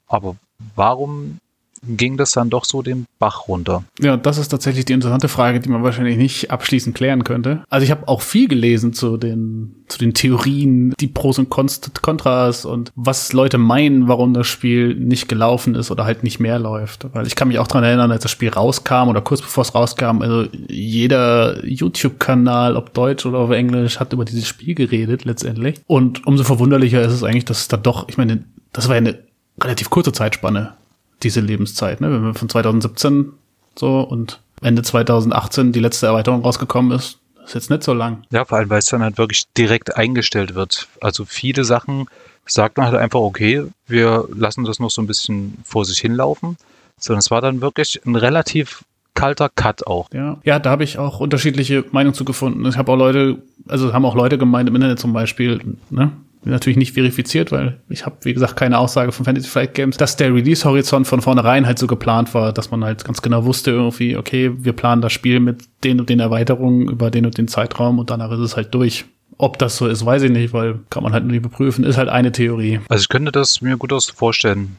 Aber 0.08 0.38
warum 0.76 1.40
ging 1.84 2.18
das 2.18 2.32
dann 2.32 2.50
doch 2.50 2.66
so 2.66 2.82
den 2.82 3.06
Bach 3.20 3.48
runter? 3.48 3.84
Ja, 4.00 4.18
das 4.18 4.38
ist 4.38 4.50
tatsächlich 4.50 4.86
die 4.86 4.94
interessante 4.94 5.28
Frage, 5.28 5.60
die 5.60 5.70
man 5.70 5.84
wahrscheinlich 5.84 6.18
nicht 6.18 6.52
abschließend 6.52 6.96
klären 6.96 7.24
könnte. 7.24 7.64
Also 7.70 7.84
ich 7.84 7.92
habe 7.92 8.08
auch 8.08 8.22
viel 8.22 8.48
gelesen 8.48 8.94
zu 8.94 9.18
den, 9.18 9.84
zu 9.88 10.00
den 10.00 10.14
Theorien, 10.14 10.94
die 11.00 11.08
Pros 11.08 11.40
und 11.40 11.50
Kontras 11.50 12.66
und 12.66 12.92
was 12.96 13.34
Leute 13.34 13.58
meinen, 13.58 14.08
warum 14.08 14.34
das 14.34 14.48
Spiel 14.48 14.96
nicht 14.96 15.28
gelaufen 15.28 15.76
ist 15.76 15.92
oder 15.92 16.06
halt 16.06 16.24
nicht 16.24 16.40
mehr 16.40 16.60
läuft. 16.60 17.08
Weil 17.14 17.28
ich 17.28 17.36
kann 17.36 17.48
mich 17.48 17.60
auch 17.60 17.68
dran 17.68 17.84
erinnern, 17.84 18.12
als 18.12 18.24
das 18.24 18.32
Spiel 18.32 18.50
rauskam 18.50 19.08
oder 19.08 19.22
kurz 19.22 19.42
bevor 19.42 19.62
es 19.62 19.76
rauskam, 19.76 20.22
also 20.22 20.48
jeder 20.68 21.66
YouTube-Kanal, 21.66 22.76
ob 22.76 22.94
Deutsch 22.94 23.26
oder 23.26 23.40
auf 23.40 23.52
Englisch, 23.52 24.00
hat 24.00 24.14
über 24.14 24.26
dieses 24.26 24.48
Spiel 24.48 24.76
geredet 24.76 25.26
letztendlich. 25.26 25.82
Und 25.88 26.26
umso 26.28 26.44
verwunderlicher 26.44 27.02
ist 27.02 27.14
es 27.14 27.24
eigentlich, 27.24 27.46
dass 27.46 27.62
es 27.62 27.68
da 27.68 27.78
doch, 27.78 28.08
ich 28.10 28.18
meine, 28.18 28.44
das 28.74 28.88
war 28.88 28.96
ja 28.96 29.02
eine 29.02 29.20
relativ 29.62 29.90
kurze 29.90 30.12
Zeitspanne 30.12 30.74
diese 31.24 31.42
Lebenszeit. 31.42 32.02
Ne? 32.02 32.12
Wenn 32.12 32.24
wir 32.24 32.34
von 32.34 32.50
2017 32.50 33.34
so 33.76 34.02
und 34.02 34.40
Ende 34.62 34.82
2018 34.82 35.72
die 35.72 35.80
letzte 35.80 36.08
Erweiterung 36.08 36.42
rausgekommen 36.42 36.92
ist, 36.92 37.20
ist 37.46 37.56
jetzt 37.56 37.70
nicht 37.70 37.84
so 37.84 37.94
lang. 37.94 38.24
Ja, 38.32 38.46
vor 38.46 38.58
allem, 38.58 38.70
weil 38.70 38.80
es 38.80 38.88
dann 38.88 39.02
halt 39.02 39.18
wirklich 39.18 39.46
direkt 39.58 39.96
eingestellt 39.96 40.56
wird. 40.56 40.88
Also 41.02 41.26
viele 41.26 41.64
Sachen 41.64 42.06
sagt 42.46 42.78
man 42.78 42.88
halt 42.88 42.98
einfach, 42.98 43.20
okay, 43.20 43.66
wir 43.88 44.28
lassen 44.36 44.66
das 44.66 44.80
noch 44.80 44.92
so 44.92 45.02
ein 45.02 45.08
bisschen 45.08 45.58
vor 45.64 45.86
sich 45.86 46.00
hinlaufen. 46.00 46.58
Sondern 46.98 47.20
es 47.20 47.32
war 47.32 47.42
dann 47.42 47.62
wirklich 47.62 48.02
ein 48.06 48.16
relativ 48.16 48.84
kalter 49.14 49.50
Cut 49.50 49.88
auch. 49.88 50.10
Ja, 50.14 50.38
ja 50.44 50.60
da 50.60 50.70
habe 50.70 50.84
ich 50.84 50.98
auch 50.98 51.20
unterschiedliche 51.20 51.86
Meinungen 51.92 52.14
zu 52.14 52.26
gefunden. 52.26 52.66
Ich 52.66 52.78
habe 52.78 52.92
auch 52.92 52.98
Leute, 52.98 53.38
also 53.68 53.94
haben 53.94 54.06
auch 54.06 54.16
Leute 54.16 54.38
gemeint 54.38 54.70
im 54.70 54.76
Internet 54.76 55.00
zum 55.00 55.14
Beispiel, 55.14 55.60
ne, 55.90 56.12
natürlich 56.44 56.78
nicht 56.78 56.94
verifiziert, 56.94 57.52
weil 57.52 57.80
ich 57.90 58.06
habe, 58.06 58.18
wie 58.22 58.34
gesagt, 58.34 58.56
keine 58.56 58.78
Aussage 58.78 59.12
von 59.12 59.26
Fantasy 59.26 59.50
Flight 59.50 59.74
Games, 59.74 59.98
dass 59.98 60.16
der 60.16 60.34
Release-Horizont 60.34 61.08
von 61.08 61.22
vornherein 61.22 61.66
halt 61.66 61.80
so 61.80 61.88
geplant 61.88 62.34
war, 62.34 62.54
dass 62.54 62.72
man 62.72 62.84
halt 62.84 63.04
ganz 63.04 63.22
genau 63.22 63.46
wusste 63.46 63.72
irgendwie, 63.72 64.16
okay, 64.16 64.52
wir 64.56 64.74
planen 64.74 65.02
das 65.02 65.14
Spiel 65.14 65.40
mit 65.40 65.66
den 65.84 66.00
und 66.00 66.10
den 66.10 66.20
Erweiterungen 66.20 66.88
über 66.88 67.12
den 67.12 67.26
und 67.26 67.38
den 67.38 67.48
Zeitraum 67.48 68.00
und 68.00 68.10
danach 68.10 68.32
ist 68.32 68.40
es 68.40 68.56
halt 68.56 68.74
durch. 68.74 69.06
Ob 69.38 69.58
das 69.58 69.78
so 69.78 69.88
ist, 69.88 70.06
weiß 70.06 70.24
ich 70.24 70.32
nicht, 70.32 70.54
weil 70.54 70.80
kann 70.90 71.04
man 71.04 71.14
halt 71.14 71.26
nicht 71.26 71.38
überprüfen, 71.38 71.86
ist 71.86 71.98
halt 71.98 72.10
eine 72.10 72.32
Theorie. 72.32 72.82
Also 72.90 73.04
ich 73.04 73.10
könnte 73.10 73.32
das 73.32 73.62
mir 73.62 73.78
gut 73.78 73.94
vorstellen, 74.14 74.76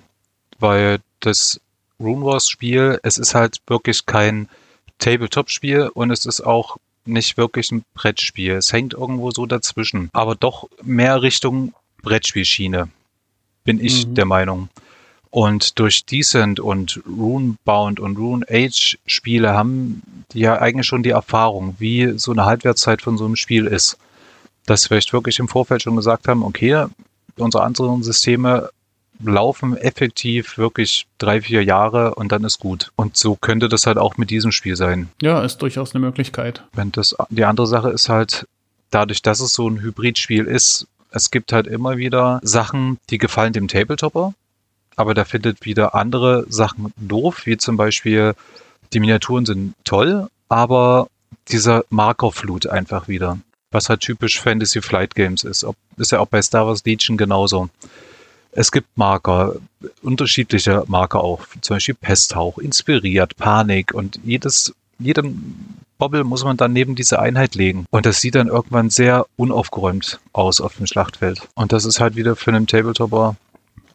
weil 0.59 0.99
das 1.21 1.61
Rune 1.99 2.25
Wars 2.25 2.49
Spiel, 2.49 2.99
es 3.03 3.17
ist 3.17 3.35
halt 3.35 3.59
wirklich 3.67 4.07
kein 4.07 4.49
Tabletop-Spiel 4.99 5.91
und 5.95 6.11
es 6.11 6.27
ist 6.27 6.43
auch 6.43 6.77
nicht 7.05 7.37
wirklich 7.37 7.71
ein 7.71 7.85
Brettspiel. 7.95 8.53
Es 8.53 8.73
hängt 8.73 8.95
irgendwo 8.95 9.31
so 9.31 9.47
dazwischen. 9.47 10.11
Aber 10.13 10.35
doch 10.35 10.69
mehr 10.83 11.23
Richtung 11.23 11.75
Brettspielschiene, 12.03 12.89
bin 13.65 13.85
ich 13.85 14.07
mhm. 14.07 14.15
der 14.15 14.25
Meinung. 14.27 14.69
Und 15.31 15.79
durch 15.79 16.05
Decent 16.05 16.59
und 16.59 17.01
Runebound 17.07 18.01
und 18.01 18.19
Rune 18.19 18.45
Age 18.51 18.99
Spiele 19.07 19.53
haben 19.55 20.03
die 20.33 20.41
ja 20.41 20.59
eigentlich 20.59 20.87
schon 20.87 21.03
die 21.03 21.11
Erfahrung, 21.11 21.77
wie 21.79 22.19
so 22.19 22.33
eine 22.33 22.45
Halbwertszeit 22.45 23.03
von 23.03 23.17
so 23.17 23.25
einem 23.25 23.37
Spiel 23.37 23.67
ist. 23.67 23.97
Dass 24.67 24.85
wir 24.85 24.89
vielleicht 24.89 25.13
wirklich 25.13 25.39
im 25.39 25.49
Vorfeld 25.49 25.83
schon 25.83 25.97
gesagt 25.97 26.29
haben, 26.29 26.43
okay, 26.43 26.87
unsere 27.37 27.63
anderen 27.63 28.03
Systeme 28.03 28.71
laufen 29.23 29.77
effektiv 29.77 30.59
wirklich 30.59 31.07
drei, 31.19 31.41
vier 31.41 31.65
Jahre 31.65 32.15
und 32.15 32.33
dann 32.33 32.45
ist 32.45 32.59
gut. 32.61 32.91
Und 32.97 33.17
so 33.17 33.37
könnte 33.37 33.69
das 33.69 33.87
halt 33.87 33.99
auch 33.99 34.17
mit 34.17 34.31
diesem 34.31 34.53
Spiel 34.53 34.77
sein. 34.77 35.09
Ja, 35.21 35.43
ist 35.43 35.59
durchaus 35.59 35.95
eine 35.95 36.05
Möglichkeit. 36.05 36.63
Wenn 36.73 36.93
das, 36.93 37.15
die 37.29 37.45
andere 37.45 37.67
Sache 37.67 37.91
ist 37.91 38.09
halt, 38.09 38.47
dadurch, 38.91 39.23
dass 39.23 39.41
es 39.41 39.53
so 39.53 39.69
ein 39.69 39.81
Hybridspiel 39.81 40.45
ist, 40.45 40.87
es 41.11 41.31
gibt 41.31 41.53
halt 41.53 41.67
immer 41.67 41.97
wieder 41.97 42.41
Sachen, 42.43 42.99
die 43.11 43.19
gefallen 43.19 43.53
dem 43.53 43.69
Tabletopper, 43.69 44.35
aber 44.97 45.15
der 45.15 45.25
findet 45.25 45.65
wieder 45.65 45.95
andere 45.95 46.47
Sachen 46.49 46.93
doof, 46.97 47.47
wie 47.47 47.57
zum 47.57 47.77
Beispiel 47.77 48.35
die 48.93 49.01
Miniaturen 49.01 49.47
sind 49.47 49.75
toll, 49.85 50.29
aber 50.49 51.09
dieser 51.49 51.85
Markerflut 51.91 52.67
einfach 52.67 53.09
wieder. 53.09 53.39
Was 53.71 53.89
halt 53.89 54.01
typisch 54.01 54.41
Fantasy 54.41 54.83
Flight 54.83 55.15
Games 55.15 55.45
ist. 55.45 55.65
Ist 55.97 56.13
ja 56.13 56.19
auch 56.19 56.27
bei 56.27 56.43
Star 56.43 56.67
Wars 56.67 56.85
Legion 56.85 57.17
genauso. 57.17 57.71
Es 58.53 58.73
gibt 58.73 58.89
Marker, 58.97 59.57
unterschiedliche 60.03 60.85
Marker 60.89 61.23
auch, 61.23 61.41
zum 61.61 61.77
Beispiel 61.77 61.95
Pesthauch, 61.95 62.59
inspiriert, 62.59 63.37
Panik 63.37 63.95
und 63.95 64.21
jedes, 64.25 64.75
jedem 64.99 65.55
Bobble 65.99 66.25
muss 66.25 66.43
man 66.43 66.57
dann 66.57 66.73
neben 66.73 66.97
diese 66.97 67.21
Einheit 67.21 67.55
legen. 67.55 67.87
Und 67.91 68.07
das 68.07 68.21
sieht 68.21 68.35
dann 68.35 68.49
irgendwann 68.49 68.91
sehr 68.91 69.27
unaufgeräumt 69.37 70.19
aus 70.33 70.61
auf 70.61 70.77
dem 70.77 70.87
Schlachtfeld. 70.87 71.49
Und 71.55 71.73
das 71.73 71.85
ist 71.85 72.01
halt 72.01 72.17
wieder 72.17 72.35
für 72.35 72.51
einen 72.51 72.67
Tabletopper, 72.67 73.37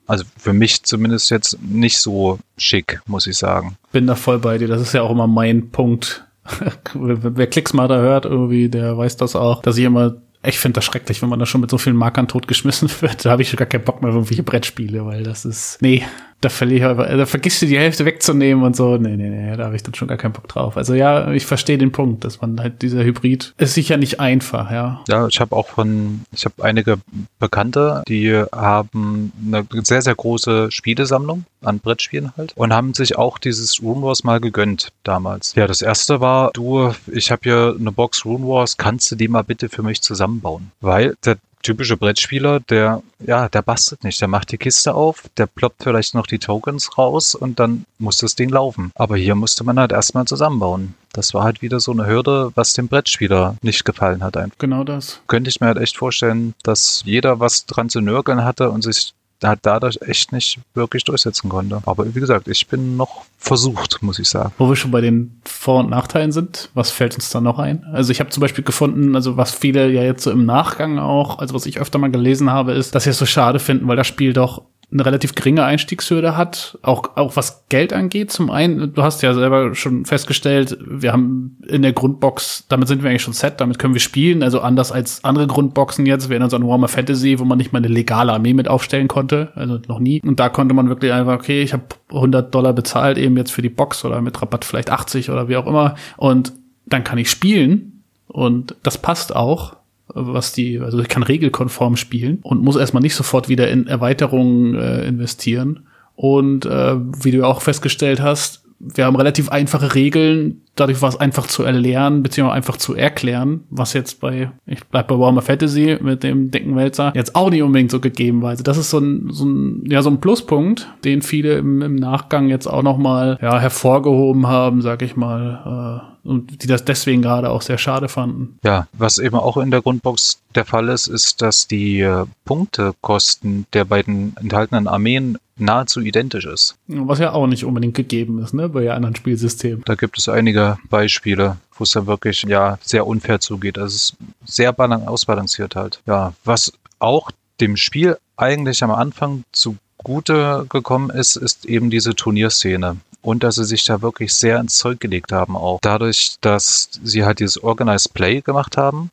also 0.08 0.24
für 0.38 0.54
mich 0.54 0.84
zumindest 0.84 1.32
jetzt 1.32 1.62
nicht 1.62 1.98
so 1.98 2.40
schick, 2.58 3.02
muss 3.08 3.28
ich 3.28 3.38
sagen. 3.38 3.76
Bin 3.92 4.08
da 4.08 4.16
voll 4.16 4.40
bei 4.40 4.58
dir. 4.58 4.68
Das 4.68 4.82
ist 4.82 4.94
ja 4.94 5.02
auch 5.02 5.12
immer 5.12 5.28
mein 5.28 5.72
Punkt. 5.72 6.26
Wer 6.94 7.48
Klicksmarter 7.48 7.98
hört, 7.98 8.26
irgendwie, 8.26 8.70
der 8.70 8.98
weiß 8.98 9.18
das 9.18 9.36
auch, 9.36 9.64
dass 9.64 9.78
ich 9.78 9.84
immer 9.84 10.16
ich 10.48 10.60
finde 10.60 10.76
das 10.76 10.86
schrecklich, 10.86 11.22
wenn 11.22 11.30
man 11.30 11.40
da 11.40 11.46
schon 11.46 11.62
mit 11.62 11.70
so 11.70 11.78
vielen 11.78 11.96
Markern 11.96 12.28
totgeschmissen 12.28 12.90
wird. 13.02 13.26
Da 13.26 13.32
habe 13.32 13.42
ich 13.42 13.50
schon 13.50 13.58
gar 13.58 13.68
keinen 13.68 13.84
Bock 13.84 14.02
mehr 14.02 14.10
auf 14.10 14.16
irgendwelche 14.16 14.44
Brettspiele, 14.44 15.06
weil 15.06 15.24
das 15.24 15.46
ist. 15.46 15.78
Nee, 15.82 16.04
da 16.50 17.18
da 17.18 17.26
vergisst 17.26 17.62
du 17.62 17.66
die 17.66 17.78
Hälfte 17.78 18.06
wegzunehmen 18.06 18.64
und 18.64 18.76
so. 18.76 18.98
Nee, 18.98 19.16
nee, 19.16 19.30
nee, 19.30 19.58
da 19.58 19.66
habe 19.66 19.76
ich 19.76 19.84
dann 19.84 19.94
schon 19.94 20.08
gar 20.08 20.18
keinen 20.18 20.34
Bock 20.34 20.48
drauf. 20.48 20.78
Also 20.78 20.94
ja, 20.94 21.32
ich 21.32 21.46
verstehe 21.46 21.78
den 21.78 21.92
Punkt, 21.92 22.24
dass 22.24 22.42
man 22.42 22.60
halt 22.60 22.82
dieser 22.82 23.04
Hybrid 23.04 23.54
ist 23.58 23.74
sicher 23.74 23.98
nicht 23.98 24.20
einfach, 24.20 24.72
ja. 24.72 25.04
Ja, 25.08 25.28
ich 25.28 25.40
habe 25.40 25.56
auch 25.56 25.68
von, 25.70 26.22
ich 26.32 26.46
habe 26.46 26.64
einige 26.64 26.98
Bekannte, 27.40 28.04
die 28.08 28.34
haben 28.54 29.32
eine 29.46 29.66
sehr, 29.84 30.02
sehr 30.02 30.16
große 30.16 30.72
Spielesammlung 30.72 31.46
an 31.62 31.80
Brettspielen 31.80 32.34
halt 32.38 32.54
und 32.56 32.74
haben 32.74 32.94
sich 32.94 33.18
auch 33.18 33.38
dieses 33.38 33.82
Rune 33.82 34.02
Wars 34.04 34.24
mal 34.24 34.40
gegönnt 34.40 34.90
damals. 35.04 35.56
Ja, 35.56 35.68
das 35.68 35.82
erste 35.82 36.22
war, 36.22 36.52
du, 36.54 36.94
ich 37.12 37.32
habe 37.32 37.42
hier 37.44 37.76
eine 37.80 37.92
Box 37.92 38.26
Rune 38.26 38.48
Wars, 38.48 38.78
kannst 38.78 39.12
du 39.12 39.16
die 39.16 39.28
mal 39.28 39.44
bitte 39.44 39.70
für 39.70 39.84
mich 39.84 40.02
zusammenbauen? 40.02 40.72
Weil 40.82 41.16
der 41.26 41.38
typische 41.66 41.98
Brettspieler, 41.98 42.60
der, 42.60 43.02
ja, 43.26 43.50
der 43.50 43.64
bastelt 43.64 44.04
nicht. 44.04 44.22
Der 44.22 44.28
macht 44.28 44.52
die 44.52 44.58
Kiste 44.58 44.94
auf, 44.94 45.24
der 45.38 45.48
ploppt 45.48 45.84
vielleicht 45.84 46.14
noch 46.14 46.28
die 46.28 46.38
Tokens 46.38 46.98
raus 46.98 47.34
und 47.34 47.60
dann 47.60 47.86
muss 47.98 48.20
das 48.20 48.36
Ding 48.36 48.50
laufen. 48.50 48.92
Aber 48.94 49.18
hier 49.18 49.34
musste 49.34 49.64
man 49.64 49.80
halt 49.80 49.92
erstmal 49.92 50.26
zusammenbauen. 50.26 50.94
Das 51.12 51.34
war 51.34 51.44
halt 51.44 51.62
wieder 51.62 51.80
so 51.80 51.92
eine 51.92 52.06
Hürde, 52.06 52.52
was 52.56 52.74
dem 52.74 52.88
Brettspieler 52.88 53.56
nicht 53.62 53.84
gefallen 53.84 54.24
hat 54.24 54.38
einfach. 54.38 54.58
Genau 54.60 54.84
das. 54.84 55.22
Könnte 55.28 55.50
ich 55.50 55.60
mir 55.60 55.68
halt 55.68 55.78
echt 55.78 55.98
vorstellen, 55.98 56.54
dass 56.62 57.02
jeder 57.04 57.40
was 57.40 57.66
dran 57.66 57.90
zu 57.90 58.00
nörgeln 58.00 58.44
hatte 58.44 58.70
und 58.70 58.84
sich 58.84 59.14
hat 59.44 59.60
dadurch 59.64 60.00
echt 60.02 60.32
nicht 60.32 60.60
wirklich 60.74 61.04
durchsetzen 61.04 61.50
konnte. 61.50 61.82
Aber 61.86 62.14
wie 62.14 62.20
gesagt, 62.20 62.48
ich 62.48 62.68
bin 62.68 62.98
noch 62.98 63.26
versucht, 63.38 64.02
muss 64.02 64.20
ich 64.20 64.30
sagen. 64.30 64.54
Wo 64.58 64.70
wir 64.70 64.76
schon 64.76 64.92
bei 64.92 65.02
den 65.02 65.42
Vor- 65.46 65.80
und 65.80 65.90
Nachteilen 65.90 66.32
sind, 66.32 66.70
was 66.74 66.92
fällt 66.92 67.16
uns 67.16 67.30
da 67.30 67.42
noch 67.42 67.60
ein? 67.60 67.84
Also 67.92 68.12
ich 68.12 68.20
habe 68.20 68.30
zum 68.30 68.42
Beispiel 68.42 68.64
gefunden, 68.64 69.16
also 69.16 69.38
was 69.38 69.52
viele 69.52 69.90
ja 69.90 70.04
jetzt 70.04 70.24
so 70.24 70.32
im 70.32 70.46
Nachgang 70.46 71.00
auch, 71.00 71.40
also 71.40 71.54
was 71.54 71.66
ich 71.66 71.80
öfter 71.80 72.00
mal 72.00 72.12
gelesen 72.12 72.50
habe, 72.50 72.74
ist, 72.74 72.96
dass 72.96 73.04
sie 73.04 73.12
es 73.12 73.18
so 73.18 73.26
schade 73.26 73.60
finden, 73.60 73.88
weil 73.88 73.98
das 73.98 74.08
Spiel 74.08 74.34
doch 74.34 74.64
eine 74.96 75.06
relativ 75.06 75.36
geringe 75.36 75.64
Einstiegshürde 75.64 76.38
hat, 76.38 76.78
auch, 76.82 77.18
auch 77.18 77.36
was 77.36 77.68
Geld 77.68 77.92
angeht. 77.92 78.32
Zum 78.32 78.50
einen, 78.50 78.94
du 78.94 79.04
hast 79.04 79.22
ja 79.22 79.34
selber 79.34 79.76
schon 79.76 80.06
festgestellt, 80.06 80.78
wir 80.86 81.12
haben 81.12 81.58
in 81.68 81.82
der 81.82 81.92
Grundbox, 81.92 82.66
damit 82.70 82.88
sind 82.88 83.04
wir 83.04 83.10
eigentlich 83.10 83.22
schon 83.22 83.34
set, 83.34 83.60
damit 83.60 83.78
können 83.78 83.94
wir 83.94 84.00
spielen. 84.00 84.42
Also 84.42 84.62
anders 84.62 84.94
als 84.94 85.24
andere 85.24 85.48
Grundboxen 85.48 86.06
jetzt, 86.06 86.30
wir 86.30 86.36
erinnern 86.36 86.48
uns 86.48 86.54
an 86.54 86.66
Warhammer 86.66 86.88
Fantasy, 86.88 87.40
wo 87.40 87.44
man 87.44 87.58
nicht 87.58 87.74
mal 87.74 87.80
eine 87.80 87.90
legale 87.90 88.32
Armee 88.32 88.54
mit 88.54 88.70
aufstellen 88.70 89.10
konnte, 89.10 89.52
also 89.56 89.80
noch 89.88 90.00
nie. 90.00 90.22
Und 90.22 90.40
da 90.40 90.48
konnte 90.48 90.74
man 90.74 90.88
wirklich 90.88 91.12
einfach, 91.12 91.36
okay, 91.36 91.62
ich 91.62 91.74
habe 91.74 91.84
100 92.10 92.56
Dollar 92.56 92.72
bezahlt 92.72 93.18
eben 93.18 93.36
jetzt 93.36 93.52
für 93.52 93.62
die 93.62 93.70
Box 93.70 94.06
oder 94.06 94.22
mit 94.22 94.42
Rabatt 94.42 94.64
vielleicht 94.64 94.92
80 94.92 95.30
oder 95.30 95.50
wie 95.50 95.58
auch 95.58 95.68
immer. 95.68 95.96
Und 96.16 96.54
dann 96.86 97.04
kann 97.04 97.18
ich 97.18 97.30
spielen 97.30 98.04
und 98.28 98.76
das 98.82 98.98
passt 98.98 99.36
auch 99.36 99.76
was 100.16 100.54
die, 100.54 100.80
also 100.80 101.00
ich 101.00 101.10
kann 101.10 101.24
regelkonform 101.24 101.98
spielen 101.98 102.40
und 102.42 102.64
muss 102.64 102.78
erstmal 102.78 103.04
nicht 103.04 103.16
sofort 103.16 103.50
wieder 103.50 103.70
in 103.70 103.88
Erweiterungen 103.88 104.76
äh, 104.76 105.06
investieren. 105.06 105.88
Und 106.16 106.66
äh, 106.66 106.96
wie 107.22 107.32
du 107.32 107.46
auch 107.46 107.62
festgestellt 107.62 108.22
hast, 108.22 108.65
wir 108.80 109.06
haben 109.06 109.16
relativ 109.16 109.50
einfache 109.50 109.96
Regeln, 109.96 110.62
dadurch 110.76 111.02
war 111.02 111.10
es 111.10 111.16
einfach 111.16 111.48
zu 111.48 111.64
erlernen, 111.64 112.24
beziehungsweise 112.24 112.56
einfach 112.56 112.78
zu 112.78 112.94
erklären, 112.94 113.64
was 113.70 113.94
jetzt 113.94 114.20
bei, 114.20 114.52
ich 114.66 114.86
bleib 114.86 115.08
bei 115.08 115.18
Warhammer 115.18 115.42
Fantasy 115.42 115.98
mit 116.02 116.24
dem 116.24 116.52
dicken 116.52 116.76
Wälzer, 116.76 117.14
jetzt 117.16 117.36
auch 117.36 117.50
nicht 117.50 117.64
unbedingt 117.64 117.92
so 117.92 118.00
gegeben 118.00 118.42
war. 118.42 118.50
Also 118.50 118.64
das 118.64 118.78
ist 118.78 118.90
so 118.90 119.00
ein, 119.00 119.30
so 119.32 119.46
ein, 119.46 119.84
ja, 119.90 120.02
so 120.02 120.10
ein 120.10 120.20
Pluspunkt, 120.20 120.90
den 121.04 121.22
viele 121.22 121.58
im, 121.58 121.82
im 121.82 121.96
Nachgang 121.96 122.50
jetzt 122.50 122.68
auch 122.68 122.84
noch 122.84 122.98
mal, 122.98 123.40
ja, 123.42 123.60
hervorgehoben 123.60 124.48
haben, 124.48 124.82
sag 124.82 125.02
ich 125.02 125.16
mal, 125.16 126.02
äh, 126.04 126.16
und 126.28 126.64
die 126.64 126.68
das 126.68 126.84
deswegen 126.84 127.22
gerade 127.22 127.52
auch 127.52 127.62
sehr 127.62 127.78
schade 127.78 128.10
fanden. 128.10 128.58
Ja, 128.64 128.88
was 128.94 129.20
eben 129.20 129.36
auch 129.36 129.58
in 129.58 129.70
der 129.70 129.82
Grundbox 129.82 130.42
der 130.56 130.66
Fall 130.66 130.90
ist, 130.90 131.08
ist, 131.08 131.42
dass 131.42 131.68
die 131.68 132.00
äh, 132.02 132.26
Punktekosten 132.46 133.68
der 133.74 133.86
beiden 133.86 134.36
enthaltenen 134.38 134.88
Armeen 134.88 135.38
nahezu 135.58 136.02
identisch 136.02 136.46
ist. 136.46 136.76
Was 136.88 137.20
ja 137.20 137.32
auch 137.32 137.48
nicht 137.48 137.66
unbedingt 137.66 137.96
gegeben 137.96 138.40
ist, 138.40 138.54
ne, 138.54 138.70
bei 138.70 138.92
anderen 138.92 139.16
Spielsystemen. 139.16 139.84
Da 139.86 139.96
gibt 139.96 140.18
es 140.18 140.28
einige 140.30 140.78
Beispiele, 140.90 141.58
wo 141.78 141.84
es 141.84 141.92
dann 141.92 142.08
wirklich 142.08 142.44
ja 142.44 142.78
sehr 142.82 143.08
unfair 143.08 143.40
zugeht. 143.40 143.78
Also 143.78 143.96
es 143.96 143.96
ist 143.96 144.16
sehr 144.46 144.76
ausbalanciert 144.78 145.76
halt. 145.76 146.02
Ja, 146.06 146.34
was 146.44 146.74
auch 147.00 147.32
dem 147.62 147.78
Spiel 147.78 148.18
eigentlich 148.38 148.84
am 148.84 148.92
Anfang 148.92 149.44
zugute 149.52 150.66
gekommen 150.70 151.10
ist, 151.10 151.36
ist 151.36 151.66
eben 151.66 151.90
diese 151.90 152.16
Turnierszene. 152.16 152.98
Und 153.22 153.44
dass 153.44 153.56
sie 153.56 153.66
sich 153.66 153.86
da 153.86 154.02
wirklich 154.02 154.34
sehr 154.34 154.60
ins 154.60 154.78
Zeug 154.78 155.00
gelegt 155.00 155.32
haben 155.32 155.56
auch. 155.56 155.80
Dadurch, 155.82 156.36
dass 156.42 156.90
sie 157.04 157.26
halt 157.26 157.40
dieses 157.40 157.62
Organized 157.64 158.14
Play 158.14 158.42
gemacht 158.42 158.78
haben. 158.78 159.10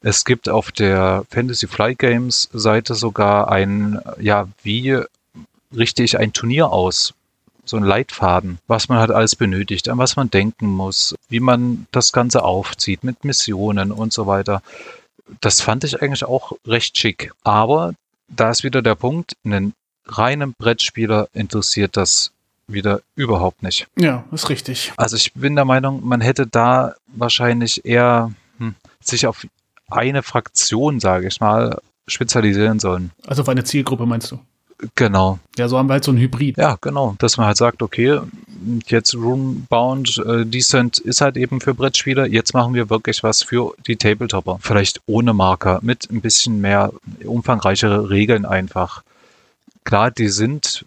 Es 0.00 0.24
gibt 0.24 0.48
auf 0.48 0.70
der 0.70 1.24
Fantasy 1.28 1.66
Flight 1.66 1.98
Games 1.98 2.48
Seite 2.52 2.94
sogar 2.94 3.50
ein, 3.50 4.00
ja, 4.20 4.46
wie 4.62 5.02
richte 5.76 6.02
ich 6.02 6.18
ein 6.18 6.32
Turnier 6.32 6.70
aus? 6.70 7.14
So 7.64 7.76
ein 7.76 7.82
Leitfaden, 7.82 8.58
was 8.66 8.88
man 8.88 8.98
halt 8.98 9.10
alles 9.10 9.36
benötigt, 9.36 9.90
an 9.90 9.98
was 9.98 10.16
man 10.16 10.30
denken 10.30 10.68
muss, 10.68 11.14
wie 11.28 11.40
man 11.40 11.86
das 11.92 12.12
Ganze 12.12 12.42
aufzieht 12.42 13.04
mit 13.04 13.24
Missionen 13.24 13.92
und 13.92 14.12
so 14.12 14.26
weiter. 14.26 14.62
Das 15.42 15.60
fand 15.60 15.84
ich 15.84 16.00
eigentlich 16.00 16.24
auch 16.24 16.52
recht 16.66 16.96
schick. 16.96 17.30
Aber 17.44 17.92
da 18.28 18.50
ist 18.50 18.64
wieder 18.64 18.80
der 18.80 18.94
Punkt, 18.94 19.36
einen 19.44 19.74
reinen 20.06 20.54
Brettspieler 20.54 21.28
interessiert 21.34 21.96
das 21.98 22.32
wieder 22.66 23.00
überhaupt 23.16 23.62
nicht. 23.62 23.86
Ja, 23.98 24.24
ist 24.30 24.48
richtig. 24.48 24.92
Also 24.96 25.16
ich 25.16 25.32
bin 25.34 25.56
der 25.56 25.64
Meinung, 25.64 26.06
man 26.06 26.20
hätte 26.20 26.46
da 26.46 26.94
wahrscheinlich 27.06 27.84
eher 27.84 28.32
hm, 28.58 28.74
sich 29.00 29.26
auf 29.26 29.46
eine 29.90 30.22
Fraktion, 30.22 31.00
sage 31.00 31.28
ich 31.28 31.40
mal, 31.40 31.80
spezialisieren 32.06 32.78
sollen. 32.78 33.10
Also 33.26 33.42
auf 33.42 33.48
eine 33.48 33.64
Zielgruppe 33.64 34.06
meinst 34.06 34.30
du? 34.30 34.38
Genau. 34.94 35.40
Ja, 35.56 35.68
so 35.68 35.76
haben 35.76 35.88
wir 35.88 35.94
halt 35.94 36.04
so 36.04 36.12
ein 36.12 36.18
Hybrid. 36.18 36.56
Ja, 36.56 36.76
genau. 36.80 37.16
Dass 37.18 37.36
man 37.36 37.46
halt 37.46 37.56
sagt, 37.56 37.82
okay, 37.82 38.20
jetzt 38.86 39.14
Roombound 39.14 40.22
äh, 40.24 40.46
Decent 40.46 40.98
ist 40.98 41.20
halt 41.20 41.36
eben 41.36 41.60
für 41.60 41.74
Brettspieler. 41.74 42.26
Jetzt 42.26 42.54
machen 42.54 42.74
wir 42.74 42.88
wirklich 42.88 43.22
was 43.24 43.42
für 43.42 43.74
die 43.86 43.96
Tabletopper. 43.96 44.58
Vielleicht 44.60 45.00
ohne 45.06 45.34
Marker, 45.34 45.80
mit 45.82 46.08
ein 46.10 46.20
bisschen 46.20 46.60
mehr 46.60 46.92
umfangreichere 47.24 48.08
Regeln 48.08 48.44
einfach. 48.44 49.02
Klar, 49.82 50.12
die 50.12 50.28
sind 50.28 50.84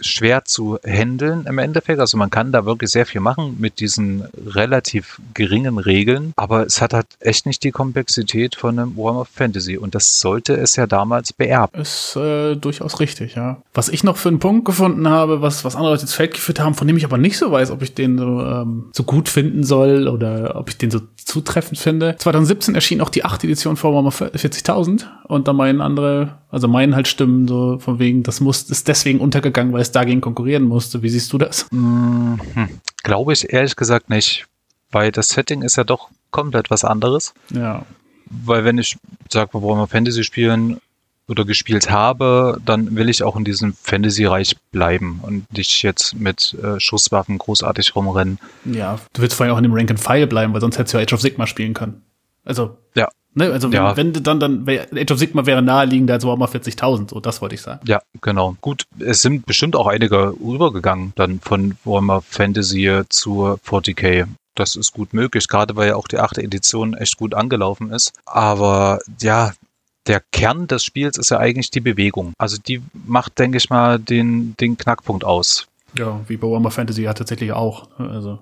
schwer 0.00 0.44
zu 0.44 0.78
handeln 0.84 1.46
im 1.46 1.58
Endeffekt. 1.58 2.00
Also 2.00 2.16
man 2.16 2.30
kann 2.30 2.52
da 2.52 2.64
wirklich 2.66 2.90
sehr 2.90 3.06
viel 3.06 3.20
machen 3.20 3.56
mit 3.58 3.80
diesen 3.80 4.24
relativ 4.46 5.20
geringen 5.34 5.78
Regeln, 5.78 6.32
aber 6.36 6.66
es 6.66 6.80
hat 6.80 6.94
halt 6.94 7.06
echt 7.20 7.46
nicht 7.46 7.62
die 7.64 7.70
Komplexität 7.70 8.56
von 8.56 8.78
einem 8.78 8.96
Warhammer 8.96 9.24
Fantasy 9.24 9.76
und 9.76 9.94
das 9.94 10.20
sollte 10.20 10.54
es 10.54 10.76
ja 10.76 10.86
damals 10.86 11.32
beerben. 11.32 11.80
Ist 11.80 12.16
äh, 12.16 12.56
durchaus 12.56 13.00
richtig, 13.00 13.34
ja. 13.34 13.58
Was 13.72 13.88
ich 13.88 14.04
noch 14.04 14.16
für 14.16 14.28
einen 14.28 14.38
Punkt 14.38 14.64
gefunden 14.64 15.08
habe, 15.08 15.42
was, 15.42 15.64
was 15.64 15.76
andere 15.76 15.92
Leute 15.92 16.02
ins 16.02 16.14
Feld 16.14 16.34
geführt 16.34 16.60
haben, 16.60 16.74
von 16.74 16.86
dem 16.86 16.96
ich 16.96 17.04
aber 17.04 17.18
nicht 17.18 17.38
so 17.38 17.50
weiß, 17.50 17.70
ob 17.70 17.82
ich 17.82 17.94
den 17.94 18.18
so, 18.18 18.40
ähm, 18.40 18.90
so 18.92 19.04
gut 19.04 19.28
finden 19.28 19.64
soll 19.64 20.08
oder 20.08 20.56
ob 20.56 20.68
ich 20.68 20.78
den 20.78 20.90
so 20.90 21.00
zutreffend 21.16 21.78
finde. 21.78 22.16
2017 22.18 22.74
erschien 22.74 23.00
auch 23.00 23.10
die 23.10 23.24
achte 23.24 23.46
Edition 23.46 23.76
von 23.76 23.92
Warhammer 23.92 24.10
40.000 24.10 25.04
und 25.26 25.48
da 25.48 25.52
meinen 25.52 25.80
andere, 25.80 26.38
also 26.50 26.68
meinen 26.68 26.94
halt 26.94 27.08
Stimmen 27.08 27.48
so 27.48 27.78
von 27.78 27.98
wegen, 27.98 28.22
das 28.22 28.40
muss, 28.40 28.64
ist 28.64 28.88
deswegen 28.88 29.20
untergegangen, 29.20 29.72
weil 29.72 29.83
es 29.84 29.92
dagegen 29.92 30.20
konkurrieren 30.20 30.64
musste. 30.64 31.02
Wie 31.02 31.08
siehst 31.08 31.32
du 31.32 31.38
das? 31.38 31.66
Mhm. 31.70 32.40
Glaube 33.02 33.32
ich 33.32 33.52
ehrlich 33.52 33.76
gesagt 33.76 34.10
nicht, 34.10 34.46
weil 34.90 35.12
das 35.12 35.30
Setting 35.30 35.62
ist 35.62 35.76
ja 35.76 35.84
doch 35.84 36.08
komplett 36.30 36.70
was 36.70 36.84
anderes. 36.84 37.34
Ja. 37.50 37.86
Weil 38.26 38.64
wenn 38.64 38.78
ich 38.78 38.96
sage, 39.30 39.54
wir 39.54 39.62
wollen 39.62 39.78
mal 39.78 39.86
Fantasy 39.86 40.24
spielen 40.24 40.80
oder 41.28 41.44
gespielt 41.44 41.90
habe, 41.90 42.60
dann 42.64 42.96
will 42.96 43.08
ich 43.08 43.22
auch 43.22 43.36
in 43.36 43.44
diesem 43.44 43.72
Fantasy-Reich 43.72 44.56
bleiben 44.72 45.20
und 45.22 45.50
nicht 45.52 45.82
jetzt 45.82 46.14
mit 46.14 46.54
äh, 46.62 46.78
Schusswaffen 46.78 47.38
großartig 47.38 47.96
rumrennen. 47.96 48.38
Ja, 48.64 48.98
du 49.12 49.22
willst 49.22 49.36
vor 49.36 49.44
allem 49.44 49.54
auch 49.54 49.58
in 49.58 49.64
dem 49.64 49.72
Rank 49.72 49.90
and 49.90 50.00
File 50.00 50.26
bleiben, 50.26 50.52
weil 50.52 50.60
sonst 50.60 50.78
hättest 50.78 50.94
du 50.94 50.98
ja 50.98 51.04
Age 51.04 51.14
of 51.14 51.20
Sigma 51.20 51.46
spielen 51.46 51.72
können. 51.72 52.02
Also. 52.44 52.76
Ja. 52.94 53.08
Ne, 53.34 53.50
also 53.50 53.72
wenn, 53.72 53.76
ja. 53.76 53.96
wenn 53.96 54.12
du 54.12 54.20
dann, 54.20 54.38
dann 54.38 54.68
Age 54.68 55.10
of 55.10 55.18
Sigma 55.18 55.44
wäre 55.44 55.60
naheliegender 55.60 56.14
als 56.14 56.24
Warhammer 56.24 56.48
40.000, 56.48 57.10
so 57.10 57.20
das 57.20 57.42
wollte 57.42 57.56
ich 57.56 57.62
sagen. 57.62 57.80
Ja, 57.86 58.00
genau. 58.20 58.56
Gut, 58.60 58.84
es 59.00 59.22
sind 59.22 59.44
bestimmt 59.44 59.74
auch 59.74 59.88
einige 59.88 60.34
rübergegangen 60.40 61.12
dann 61.16 61.40
von 61.40 61.76
Warhammer 61.84 62.22
Fantasy 62.22 63.02
zur 63.08 63.58
40k. 63.66 64.26
Das 64.54 64.76
ist 64.76 64.92
gut 64.92 65.12
möglich, 65.12 65.48
gerade 65.48 65.74
weil 65.74 65.88
ja 65.88 65.96
auch 65.96 66.06
die 66.06 66.18
achte 66.18 66.42
Edition 66.42 66.94
echt 66.94 67.16
gut 67.16 67.34
angelaufen 67.34 67.90
ist. 67.90 68.12
Aber 68.24 69.00
ja, 69.20 69.52
der 70.06 70.20
Kern 70.32 70.68
des 70.68 70.84
Spiels 70.84 71.18
ist 71.18 71.30
ja 71.30 71.38
eigentlich 71.38 71.70
die 71.70 71.80
Bewegung. 71.80 72.34
Also 72.38 72.56
die 72.58 72.82
macht, 72.92 73.38
denke 73.38 73.58
ich 73.58 73.70
mal, 73.70 73.98
den, 73.98 74.54
den 74.60 74.78
Knackpunkt 74.78 75.24
aus. 75.24 75.66
Ja, 75.94 76.20
wie 76.26 76.36
bei 76.36 76.48
Warhammer 76.48 76.70
Fantasy 76.70 77.02
ja 77.02 77.14
tatsächlich 77.14 77.52
auch. 77.52 77.88
Also. 77.98 78.40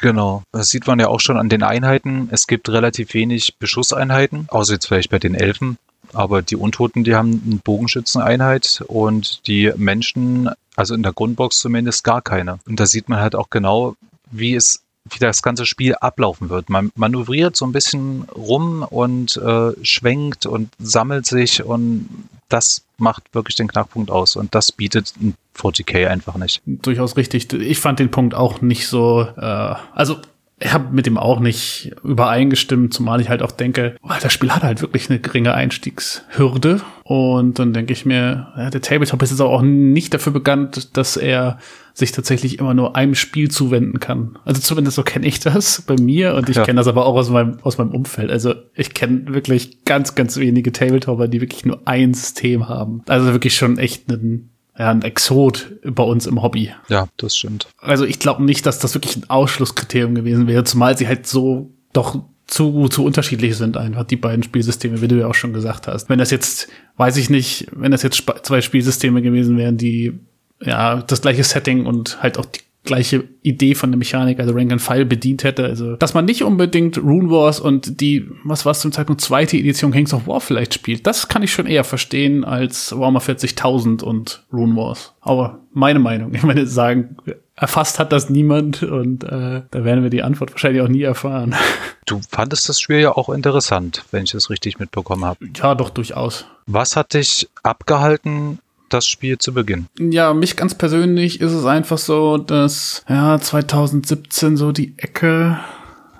Genau. 0.00 0.42
Das 0.52 0.70
sieht 0.70 0.86
man 0.86 0.98
ja 0.98 1.08
auch 1.08 1.20
schon 1.20 1.36
an 1.36 1.48
den 1.48 1.62
Einheiten. 1.62 2.28
Es 2.30 2.46
gibt 2.46 2.68
relativ 2.68 3.14
wenig 3.14 3.56
Beschusseinheiten, 3.58 4.46
außer 4.48 4.74
jetzt 4.74 4.86
vielleicht 4.86 5.10
bei 5.10 5.18
den 5.18 5.34
Elfen. 5.34 5.78
Aber 6.12 6.42
die 6.42 6.56
Untoten, 6.56 7.04
die 7.04 7.14
haben 7.14 7.42
eine 7.46 7.56
Bogenschützeneinheit 7.56 8.84
und 8.86 9.46
die 9.46 9.72
Menschen, 9.76 10.50
also 10.76 10.94
in 10.94 11.02
der 11.02 11.12
Grundbox 11.12 11.58
zumindest, 11.60 12.04
gar 12.04 12.22
keine. 12.22 12.58
Und 12.66 12.78
da 12.80 12.86
sieht 12.86 13.08
man 13.08 13.20
halt 13.20 13.34
auch 13.34 13.50
genau, 13.50 13.96
wie 14.30 14.54
es 14.54 14.82
wie 15.10 15.18
das 15.18 15.42
ganze 15.42 15.66
Spiel 15.66 15.94
ablaufen 15.94 16.48
wird. 16.48 16.70
Man 16.70 16.90
manövriert 16.94 17.56
so 17.56 17.66
ein 17.66 17.72
bisschen 17.72 18.22
rum 18.34 18.82
und 18.82 19.36
äh, 19.36 19.72
schwenkt 19.82 20.46
und 20.46 20.70
sammelt 20.78 21.26
sich 21.26 21.64
und 21.64 22.08
das 22.48 22.84
macht 22.98 23.34
wirklich 23.34 23.56
den 23.56 23.68
Knackpunkt 23.68 24.10
aus 24.10 24.36
und 24.36 24.54
das 24.54 24.72
bietet 24.72 25.14
ein 25.20 25.34
40k 25.56 26.06
einfach 26.06 26.36
nicht. 26.36 26.62
Durchaus 26.66 27.16
richtig. 27.16 27.52
Ich 27.52 27.78
fand 27.78 27.98
den 27.98 28.10
Punkt 28.10 28.34
auch 28.34 28.60
nicht 28.60 28.86
so, 28.86 29.26
äh, 29.36 29.74
also 29.94 30.18
ich 30.64 30.72
habe 30.72 30.92
mit 30.92 31.06
dem 31.06 31.18
auch 31.18 31.40
nicht 31.40 31.92
übereingestimmt, 32.04 32.94
zumal 32.94 33.20
ich 33.20 33.28
halt 33.28 33.42
auch 33.42 33.50
denke, 33.50 33.96
oh, 34.02 34.12
das 34.20 34.32
Spiel 34.32 34.52
hat 34.52 34.62
halt 34.62 34.80
wirklich 34.80 35.10
eine 35.10 35.18
geringe 35.18 35.54
Einstiegshürde. 35.54 36.82
Und 37.02 37.58
dann 37.58 37.72
denke 37.72 37.92
ich 37.92 38.06
mir, 38.06 38.52
ja, 38.56 38.70
der 38.70 38.80
Tabletop 38.80 39.22
ist 39.22 39.30
jetzt 39.30 39.40
auch 39.40 39.62
nicht 39.62 40.14
dafür 40.14 40.32
bekannt, 40.32 40.96
dass 40.96 41.16
er 41.16 41.58
sich 41.94 42.12
tatsächlich 42.12 42.58
immer 42.58 42.74
nur 42.74 42.96
einem 42.96 43.14
Spiel 43.14 43.50
zuwenden 43.50 44.00
kann. 44.00 44.38
Also 44.44 44.60
zumindest 44.60 44.96
so 44.96 45.02
kenne 45.02 45.26
ich 45.26 45.40
das 45.40 45.82
bei 45.82 45.96
mir 46.00 46.34
und 46.34 46.48
ich 46.48 46.56
ja. 46.56 46.64
kenne 46.64 46.78
das 46.78 46.86
aber 46.86 47.06
auch 47.06 47.14
aus 47.14 47.30
meinem, 47.30 47.58
aus 47.62 47.78
meinem 47.78 47.90
Umfeld. 47.90 48.30
Also 48.30 48.54
ich 48.74 48.94
kenne 48.94 49.32
wirklich 49.34 49.84
ganz, 49.84 50.14
ganz 50.14 50.36
wenige 50.36 50.72
Tabletopper, 50.72 51.28
die 51.28 51.40
wirklich 51.40 51.64
nur 51.64 51.82
ein 51.84 52.14
System 52.14 52.68
haben. 52.68 53.02
Also 53.08 53.32
wirklich 53.32 53.56
schon 53.56 53.78
echt 53.78 54.10
ein, 54.10 54.50
ja, 54.78 54.90
ein 54.90 55.02
Exot 55.02 55.72
bei 55.84 56.02
uns 56.02 56.26
im 56.26 56.42
Hobby. 56.42 56.72
Ja, 56.88 57.08
das 57.18 57.36
stimmt. 57.36 57.68
Also 57.78 58.04
ich 58.04 58.18
glaube 58.18 58.42
nicht, 58.42 58.64
dass 58.64 58.78
das 58.78 58.94
wirklich 58.94 59.16
ein 59.16 59.28
Ausschlusskriterium 59.28 60.14
gewesen 60.14 60.46
wäre, 60.46 60.64
zumal 60.64 60.96
sie 60.96 61.08
halt 61.08 61.26
so 61.26 61.70
doch 61.92 62.22
zu, 62.46 62.88
zu 62.88 63.04
unterschiedlich 63.04 63.56
sind 63.56 63.76
einfach 63.76 64.04
die 64.04 64.16
beiden 64.16 64.42
Spielsysteme, 64.42 65.00
wie 65.00 65.08
du 65.08 65.18
ja 65.18 65.26
auch 65.26 65.34
schon 65.34 65.54
gesagt 65.54 65.86
hast. 65.86 66.10
Wenn 66.10 66.18
das 66.18 66.30
jetzt, 66.30 66.68
weiß 66.96 67.16
ich 67.16 67.30
nicht, 67.30 67.66
wenn 67.72 67.92
das 67.92 68.02
jetzt 68.02 68.24
zwei 68.42 68.60
Spielsysteme 68.60 69.22
gewesen 69.22 69.56
wären, 69.56 69.78
die 69.78 70.20
ja, 70.64 71.02
das 71.02 71.22
gleiche 71.22 71.44
Setting 71.44 71.86
und 71.86 72.22
halt 72.22 72.38
auch 72.38 72.44
die 72.44 72.60
gleiche 72.84 73.24
Idee 73.42 73.74
von 73.74 73.90
der 73.90 73.98
Mechanik, 73.98 74.40
also 74.40 74.52
Rank 74.52 74.72
and 74.72 74.82
File 74.82 75.04
bedient 75.04 75.44
hätte. 75.44 75.64
Also, 75.64 75.96
dass 75.96 76.14
man 76.14 76.24
nicht 76.24 76.42
unbedingt 76.42 76.98
Rune 76.98 77.30
Wars 77.30 77.60
und 77.60 78.00
die, 78.00 78.28
was 78.44 78.64
war 78.64 78.72
es 78.72 78.80
zum 78.80 78.92
Zeitpunkt, 78.92 79.20
zweite 79.20 79.56
Edition 79.56 79.92
Kings 79.92 80.12
of 80.12 80.26
War 80.26 80.40
vielleicht 80.40 80.74
spielt, 80.74 81.06
das 81.06 81.28
kann 81.28 81.42
ich 81.42 81.52
schon 81.52 81.66
eher 81.66 81.84
verstehen 81.84 82.44
als 82.44 82.96
Warhammer 82.96 83.20
40.000 83.20 84.02
und 84.02 84.44
Rune 84.52 84.74
Wars. 84.76 85.14
Aber 85.20 85.60
meine 85.72 86.00
Meinung, 86.00 86.34
ich 86.34 86.42
meine, 86.42 86.66
sagen, 86.66 87.16
erfasst 87.54 88.00
hat 88.00 88.12
das 88.12 88.30
niemand 88.30 88.82
und 88.82 89.22
äh, 89.24 89.62
da 89.70 89.84
werden 89.84 90.02
wir 90.02 90.10
die 90.10 90.22
Antwort 90.22 90.50
wahrscheinlich 90.50 90.82
auch 90.82 90.88
nie 90.88 91.02
erfahren. 91.02 91.54
Du 92.04 92.20
fandest 92.28 92.68
das 92.68 92.80
Spiel 92.80 92.98
ja 92.98 93.12
auch 93.12 93.30
interessant, 93.30 94.04
wenn 94.10 94.24
ich 94.24 94.34
es 94.34 94.50
richtig 94.50 94.80
mitbekommen 94.80 95.24
habe. 95.24 95.38
Ja, 95.56 95.76
doch, 95.76 95.88
durchaus. 95.88 96.46
Was 96.66 96.96
hat 96.96 97.14
dich 97.14 97.48
abgehalten, 97.62 98.58
das 98.92 99.06
Spiel 99.06 99.38
zu 99.38 99.54
Beginn? 99.54 99.86
Ja, 99.98 100.34
mich 100.34 100.56
ganz 100.56 100.74
persönlich 100.74 101.40
ist 101.40 101.52
es 101.52 101.64
einfach 101.64 101.98
so, 101.98 102.38
dass 102.38 103.04
ja 103.08 103.38
2017 103.38 104.56
so 104.56 104.72
die 104.72 104.94
Ecke, 104.98 105.58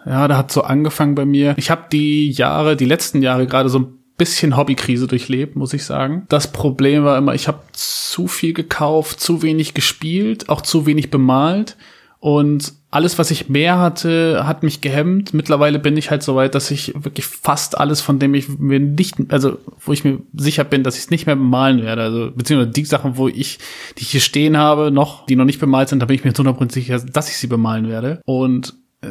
ja, 0.06 0.28
da 0.28 0.37
hat 0.37 0.52
so 0.52 0.62
angefangen 0.62 1.14
bei 1.14 1.24
mir. 1.24 1.54
Ich 1.56 1.70
habe 1.70 1.85
die 1.92 2.30
Jahre, 2.30 2.76
die 2.76 2.85
letzten 2.85 3.22
Jahre 3.22 3.46
gerade 3.46 3.68
so 3.68 3.78
ein 3.80 3.98
bisschen 4.16 4.56
Hobbykrise 4.56 5.06
durchlebt, 5.06 5.56
muss 5.56 5.72
ich 5.72 5.85
sagen. 5.85 6.26
Das 6.28 6.52
Problem 6.52 7.04
war 7.04 7.18
immer, 7.18 7.35
ich 7.35 7.48
habe 7.48 7.61
zu 7.72 8.28
viel 8.28 8.52
gekauft, 8.52 9.20
zu 9.20 9.42
wenig 9.42 9.74
gespielt, 9.74 10.48
auch 10.48 10.61
zu 10.61 10.87
wenig 10.87 11.11
bemalt 11.11 11.76
und 12.22 12.74
alles, 12.92 13.18
was 13.18 13.32
ich 13.32 13.48
mehr 13.48 13.80
hatte, 13.80 14.46
hat 14.46 14.62
mich 14.62 14.80
gehemmt. 14.80 15.35
Mittlerweile 15.35 15.80
bin 15.80 15.96
ich 15.96 16.12
halt 16.12 16.22
so 16.22 16.37
weit, 16.37 16.54
dass 16.54 16.70
ich 16.70 16.94
wirklich 16.94 17.26
fast 17.26 17.76
alles, 17.76 18.00
von 18.00 18.20
dem 18.20 18.32
ich 18.35 18.48
mir 18.61 18.78
nicht, 18.78 19.16
also 19.30 19.58
wo 19.85 19.92
ich 19.92 20.04
mir 20.04 20.20
sicher 20.32 20.62
bin, 20.62 20.85
dass 20.85 20.94
ich 20.94 21.02
es 21.02 21.11
nicht 21.11 21.26
mehr 21.26 21.35
bemalen 21.35 21.82
werde. 21.82 22.02
Also 22.02 22.30
beziehungsweise 22.32 22.70
die 22.70 22.85
Sachen, 22.85 23.16
wo 23.16 23.26
ich, 23.26 23.58
die 23.98 24.02
ich 24.02 24.11
hier 24.11 24.20
stehen 24.20 24.56
habe, 24.56 24.92
noch, 24.92 25.26
die 25.26 25.35
noch 25.35 25.44
nicht 25.44 25.58
bemalt 25.58 25.88
sind, 25.88 25.98
da 25.98 26.06
bin 26.06 26.14
ich 26.14 26.24
mir 26.24 26.32
zu 26.32 26.44
100% 26.44 26.70
sicher, 26.70 27.00
dass 27.00 27.28
ich 27.28 27.38
sie 27.38 27.48
bemalen 27.48 27.88
werde. 27.88 28.20
Und 28.24 28.74
äh, 29.00 29.08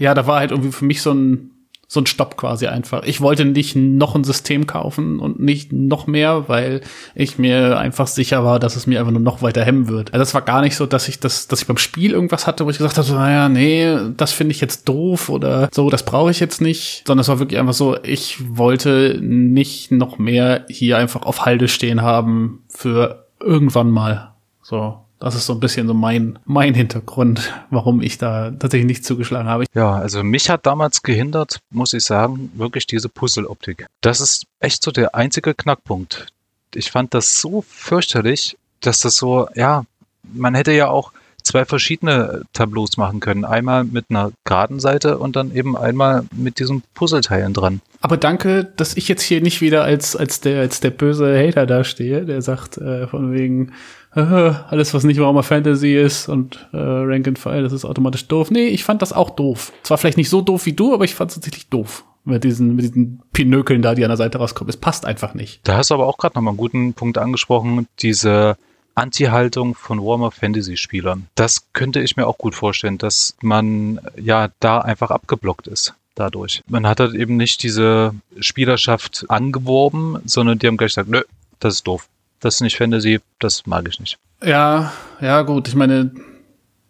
ja, 0.00 0.12
da 0.12 0.26
war 0.26 0.40
halt 0.40 0.50
irgendwie 0.50 0.72
für 0.72 0.84
mich 0.84 1.00
so 1.00 1.12
ein 1.12 1.51
so 1.92 2.00
ein 2.00 2.06
Stopp 2.06 2.38
quasi 2.38 2.68
einfach. 2.68 3.02
Ich 3.02 3.20
wollte 3.20 3.44
nicht 3.44 3.76
noch 3.76 4.14
ein 4.14 4.24
System 4.24 4.66
kaufen 4.66 5.18
und 5.18 5.40
nicht 5.40 5.74
noch 5.74 6.06
mehr, 6.06 6.48
weil 6.48 6.80
ich 7.14 7.36
mir 7.36 7.78
einfach 7.78 8.06
sicher 8.06 8.42
war, 8.44 8.58
dass 8.58 8.76
es 8.76 8.86
mir 8.86 8.98
einfach 8.98 9.12
nur 9.12 9.20
noch 9.20 9.42
weiter 9.42 9.62
hemmen 9.62 9.88
wird. 9.88 10.14
Also 10.14 10.22
das 10.22 10.32
war 10.32 10.40
gar 10.40 10.62
nicht 10.62 10.74
so, 10.74 10.86
dass 10.86 11.06
ich 11.08 11.20
das, 11.20 11.48
dass 11.48 11.60
ich 11.60 11.66
beim 11.66 11.76
Spiel 11.76 12.12
irgendwas 12.12 12.46
hatte, 12.46 12.64
wo 12.64 12.70
ich 12.70 12.78
gesagt 12.78 12.96
habe, 12.96 13.06
so, 13.06 13.12
naja, 13.12 13.50
nee, 13.50 13.94
das 14.16 14.32
finde 14.32 14.52
ich 14.52 14.62
jetzt 14.62 14.88
doof 14.88 15.28
oder 15.28 15.68
so, 15.70 15.90
das 15.90 16.06
brauche 16.06 16.30
ich 16.30 16.40
jetzt 16.40 16.62
nicht, 16.62 17.02
sondern 17.06 17.20
es 17.20 17.28
war 17.28 17.40
wirklich 17.40 17.60
einfach 17.60 17.74
so, 17.74 18.02
ich 18.02 18.38
wollte 18.56 19.18
nicht 19.20 19.92
noch 19.92 20.16
mehr 20.16 20.64
hier 20.70 20.96
einfach 20.96 21.26
auf 21.26 21.44
Halde 21.44 21.68
stehen 21.68 22.00
haben 22.00 22.60
für 22.70 23.26
irgendwann 23.38 23.90
mal. 23.90 24.32
So, 24.62 24.96
das 25.22 25.36
ist 25.36 25.46
so 25.46 25.52
ein 25.52 25.60
bisschen 25.60 25.86
so 25.86 25.94
mein, 25.94 26.38
mein 26.44 26.74
Hintergrund, 26.74 27.52
warum 27.70 28.02
ich 28.02 28.18
da 28.18 28.50
tatsächlich 28.50 28.86
nicht 28.86 29.04
zugeschlagen 29.04 29.48
habe. 29.48 29.66
Ja, 29.72 29.94
also 29.94 30.24
mich 30.24 30.50
hat 30.50 30.66
damals 30.66 31.02
gehindert, 31.02 31.60
muss 31.70 31.92
ich 31.92 32.02
sagen, 32.02 32.50
wirklich 32.54 32.88
diese 32.88 33.08
Puzzle-Optik. 33.08 33.86
Das 34.00 34.20
ist 34.20 34.46
echt 34.58 34.82
so 34.82 34.90
der 34.90 35.14
einzige 35.14 35.54
Knackpunkt. 35.54 36.26
Ich 36.74 36.90
fand 36.90 37.14
das 37.14 37.40
so 37.40 37.64
fürchterlich, 37.68 38.56
dass 38.80 38.98
das 39.00 39.16
so, 39.16 39.46
ja, 39.54 39.84
man 40.32 40.56
hätte 40.56 40.72
ja 40.72 40.88
auch 40.88 41.12
zwei 41.44 41.64
verschiedene 41.64 42.42
Tableaus 42.52 42.96
machen 42.96 43.20
können. 43.20 43.44
Einmal 43.44 43.84
mit 43.84 44.06
einer 44.08 44.32
geraden 44.44 44.80
Seite 44.80 45.18
und 45.18 45.36
dann 45.36 45.54
eben 45.54 45.76
einmal 45.76 46.24
mit 46.34 46.58
diesen 46.58 46.82
Puzzleteilen 46.94 47.52
dran. 47.52 47.80
Aber 48.00 48.16
danke, 48.16 48.64
dass 48.76 48.96
ich 48.96 49.06
jetzt 49.06 49.22
hier 49.22 49.40
nicht 49.40 49.60
wieder 49.60 49.84
als, 49.84 50.16
als, 50.16 50.40
der, 50.40 50.60
als 50.60 50.80
der 50.80 50.90
böse 50.90 51.38
Hater 51.38 51.66
dastehe, 51.66 52.24
der 52.24 52.42
sagt, 52.42 52.78
äh, 52.78 53.06
von 53.06 53.32
wegen, 53.32 53.72
alles, 54.20 54.92
was 54.92 55.04
nicht 55.04 55.18
Warhammer 55.18 55.42
Fantasy 55.42 55.96
ist 55.96 56.28
und 56.28 56.68
äh, 56.72 56.76
Rank 56.76 57.26
and 57.26 57.38
File, 57.38 57.62
das 57.62 57.72
ist 57.72 57.84
automatisch 57.84 58.28
doof. 58.28 58.50
Nee, 58.50 58.66
ich 58.66 58.84
fand 58.84 59.00
das 59.00 59.12
auch 59.12 59.30
doof. 59.30 59.72
Zwar 59.82 59.98
vielleicht 59.98 60.18
nicht 60.18 60.28
so 60.28 60.42
doof 60.42 60.66
wie 60.66 60.74
du, 60.74 60.92
aber 60.92 61.04
ich 61.04 61.14
fand 61.14 61.30
es 61.30 61.36
tatsächlich 61.36 61.68
doof. 61.68 62.04
Mit 62.24 62.44
diesen, 62.44 62.76
mit 62.76 62.84
diesen 62.84 63.22
Pinökeln 63.32 63.82
da, 63.82 63.94
die 63.94 64.04
an 64.04 64.10
der 64.10 64.16
Seite 64.16 64.38
rauskommen. 64.38 64.68
Es 64.68 64.76
passt 64.76 65.06
einfach 65.06 65.34
nicht. 65.34 65.60
Da 65.64 65.76
hast 65.76 65.90
du 65.90 65.94
aber 65.94 66.06
auch 66.06 66.18
gerade 66.18 66.36
nochmal 66.36 66.52
einen 66.52 66.58
guten 66.58 66.94
Punkt 66.94 67.18
angesprochen, 67.18 67.88
diese 68.00 68.56
Anti-Haltung 68.94 69.74
von 69.74 69.98
Warhammer 70.00 70.30
Fantasy-Spielern. 70.30 71.26
Das 71.34 71.72
könnte 71.72 72.00
ich 72.00 72.16
mir 72.16 72.26
auch 72.26 72.38
gut 72.38 72.54
vorstellen, 72.54 72.98
dass 72.98 73.34
man 73.40 74.00
ja 74.20 74.50
da 74.60 74.78
einfach 74.78 75.10
abgeblockt 75.10 75.66
ist 75.66 75.94
dadurch. 76.14 76.62
Man 76.68 76.86
hat 76.86 77.00
halt 77.00 77.14
eben 77.14 77.36
nicht 77.36 77.62
diese 77.62 78.14
Spielerschaft 78.38 79.24
angeworben, 79.28 80.18
sondern 80.24 80.58
die 80.58 80.66
haben 80.66 80.76
gleich 80.76 80.90
gesagt, 80.90 81.08
nö, 81.08 81.22
das 81.58 81.74
ist 81.74 81.86
doof. 81.86 82.08
Das 82.42 82.56
ist 82.56 82.60
nicht 82.60 82.76
Fantasy, 82.76 83.20
das 83.38 83.66
mag 83.66 83.86
ich 83.88 84.00
nicht. 84.00 84.18
Ja, 84.44 84.92
ja, 85.20 85.42
gut. 85.42 85.68
Ich 85.68 85.76
meine, 85.76 86.10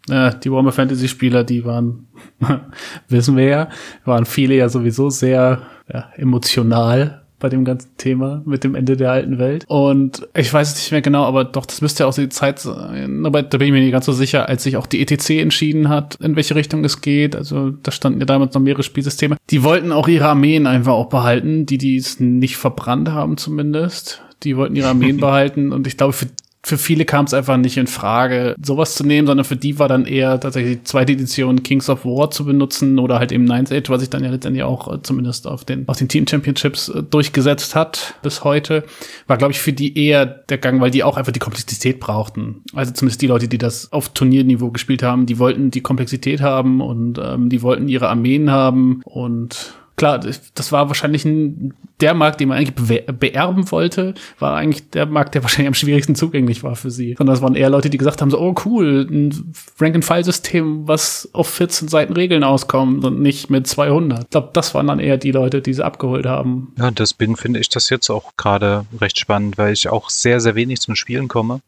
äh, 0.09 0.33
die 0.43 0.51
Warhammer 0.51 0.73
Fantasy 0.73 1.09
Spieler, 1.09 1.45
die 1.45 1.65
waren, 1.65 2.09
wissen 3.09 3.37
wir 3.37 3.45
ja, 3.45 3.69
waren 4.07 4.25
viele 4.25 4.55
ja 4.55 4.71
sowieso 4.71 5.11
sehr 5.11 5.61
ja, 5.93 6.11
emotional 6.17 7.23
bei 7.39 7.51
dem 7.51 7.67
ganzen 7.67 7.91
Thema 7.99 8.41
mit 8.47 8.65
dem 8.65 8.75
Ende 8.75 8.97
der 8.97 9.11
alten 9.11 9.39
Welt. 9.39 9.65
Und 9.69 10.27
ich 10.35 10.51
weiß 10.51 10.73
es 10.73 10.77
nicht 10.77 10.93
mehr 10.93 11.03
genau, 11.03 11.25
aber 11.25 11.45
doch, 11.45 11.67
das 11.67 11.83
müsste 11.83 12.05
ja 12.05 12.09
auch 12.09 12.15
die 12.15 12.31
Zeit 12.31 12.59
sein. 12.61 13.27
Aber 13.27 13.43
da 13.43 13.59
bin 13.59 13.67
ich 13.67 13.73
mir 13.73 13.81
nicht 13.81 13.93
ganz 13.93 14.07
so 14.07 14.13
sicher, 14.13 14.49
als 14.49 14.63
sich 14.63 14.79
auch 14.79 14.87
die 14.87 15.03
ETC 15.03 15.31
entschieden 15.43 15.91
hat, 15.91 16.15
in 16.15 16.35
welche 16.35 16.55
Richtung 16.55 16.83
es 16.85 17.03
geht. 17.03 17.37
Also 17.37 17.71
da 17.71 17.91
standen 17.91 18.21
ja 18.21 18.27
damals 18.27 18.55
noch 18.55 18.63
mehrere 18.63 18.85
Spielsysteme. 18.85 19.37
Die 19.51 19.65
wollten 19.65 19.93
auch 19.93 20.09
ihre 20.09 20.29
Armeen 20.29 20.67
einfach 20.67 20.93
auch 20.93 21.09
behalten, 21.09 21.67
die 21.67 21.79
die 21.79 21.97
es 21.97 22.21
nicht 22.21 22.57
verbrannt 22.57 23.11
haben 23.11 23.37
zumindest. 23.37 24.23
Die 24.45 24.57
wollten 24.57 24.77
ihre 24.77 24.89
Armeen 24.89 25.17
behalten 25.19 25.73
und 25.73 25.87
ich 25.87 25.97
glaube, 25.97 26.13
für 26.13 26.27
für 26.65 26.79
viele 26.79 27.05
kam 27.05 27.25
es 27.25 27.35
einfach 27.35 27.57
nicht 27.57 27.77
in 27.77 27.89
Frage, 27.89 28.55
sowas 28.63 28.95
zu 28.95 29.05
nehmen, 29.05 29.27
sondern 29.27 29.45
für 29.45 29.57
die 29.57 29.81
war 29.81 29.89
dann 29.89 30.07
eher 30.07 30.39
tatsächlich 30.39 30.79
die 30.79 30.85
zweite 30.85 31.13
Edition 31.13 31.65
Kings 31.65 31.91
of 31.91 32.05
War 32.05 32.31
zu 32.31 32.45
benutzen 32.45 33.01
oder 33.01 33.19
halt 33.19 33.33
eben 33.33 33.45
Ninth 33.45 33.73
Age, 33.73 33.91
was 33.91 34.01
sich 34.01 34.11
dann 34.11 34.23
ja 34.23 34.31
letztendlich 34.31 34.63
auch 34.63 34.93
äh, 34.93 35.03
zumindest 35.03 35.49
auf 35.49 35.65
den, 35.65 35.89
auf 35.89 35.97
den 35.97 36.09
Team 36.09 36.27
Championships 36.27 36.89
äh, 36.89 37.03
durchgesetzt 37.03 37.75
hat 37.75 38.15
bis 38.23 38.45
heute. 38.45 38.85
War, 39.27 39.39
glaube 39.39 39.53
ich, 39.53 39.59
für 39.59 39.73
die 39.73 39.99
eher 39.99 40.25
der 40.25 40.59
Gang, 40.59 40.81
weil 40.81 40.93
die 40.93 41.03
auch 41.03 41.17
einfach 41.17 41.33
die 41.33 41.41
Komplexität 41.41 41.99
brauchten. 41.99 42.63
Also 42.75 42.93
zumindest 42.93 43.23
die 43.23 43.27
Leute, 43.27 43.49
die 43.49 43.59
das 43.59 43.91
auf 43.93 44.11
Turnierniveau 44.11 44.71
gespielt 44.71 45.03
haben, 45.03 45.27
die 45.27 45.41
wollten 45.41 45.73
die 45.73 45.81
Komplexität 45.81 46.43
haben 46.43 46.81
und 46.81 47.19
ähm, 47.23 47.49
die 47.49 47.63
wollten 47.63 47.89
ihre 47.89 48.09
Armeen 48.09 48.53
haben 48.53 49.01
und 49.05 49.75
klar, 49.97 50.19
das 50.19 50.73
war 50.73 50.89
wahrscheinlich 50.89 51.25
ein, 51.25 51.75
der 52.01 52.15
Markt, 52.15 52.41
den 52.41 52.49
man 52.49 52.59
eigentlich 52.59 52.75
be 52.75 53.13
beerben 53.13 53.71
wollte, 53.71 54.15
war 54.39 54.57
eigentlich 54.57 54.91
der 54.91 55.07
Markt, 55.07 55.35
der 55.35 55.43
wahrscheinlich 55.43 55.69
am 55.69 55.75
schwierigsten 55.75 56.15
zugänglich 56.15 56.63
war 56.63 56.77
für 56.77 56.91
sie. 56.91 57.15
Sondern 57.17 57.37
es 57.37 57.43
waren 57.43 57.55
eher 57.55 57.71
Leute, 57.71 57.91
die 57.91 57.99
gesagt 57.99 58.21
haben, 58.21 58.31
so, 58.31 58.41
oh 58.41 58.55
cool, 58.65 59.07
ein 59.09 59.55
Rank-and-File-System, 59.79 60.89
was 60.89 61.29
auf 61.33 61.49
14 61.49 61.89
Seiten 61.89 62.13
Regeln 62.15 62.45
auskommt 62.45 63.05
und 63.05 63.21
nicht 63.21 63.51
mit 63.51 63.67
200. 63.67 64.25
Ich 64.25 64.31
glaube, 64.31 64.51
das 64.53 64.75
waren 64.75 64.87
dann 64.89 64.99
eher 64.99 65.17
die 65.17 65.33
Leute, 65.33 65.63
die 65.63 65.75
sie 65.75 65.85
abgeholt 65.85 66.27
haben. 66.27 66.73
Ja, 66.79 66.91
deswegen 66.91 67.37
finde 67.37 67.61
ich 67.61 67.69
das 67.69 67.89
jetzt 67.91 68.11
auch 68.11 68.33
gerade 68.37 68.85
recht 69.01 69.19
spannend, 69.19 69.59
weil 69.59 69.73
ich 69.73 69.89
auch 69.89 70.11
sehr, 70.11 70.41
sehr 70.41 70.55
wenig 70.55 70.81
zum 70.81 70.97
Spielen 70.97 71.29
komme. 71.29 71.61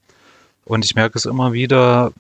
Und 0.65 0.85
ich 0.85 0.95
merke 0.95 1.19
es 1.19 1.27
immer 1.27 1.53
wieder, 1.53 2.13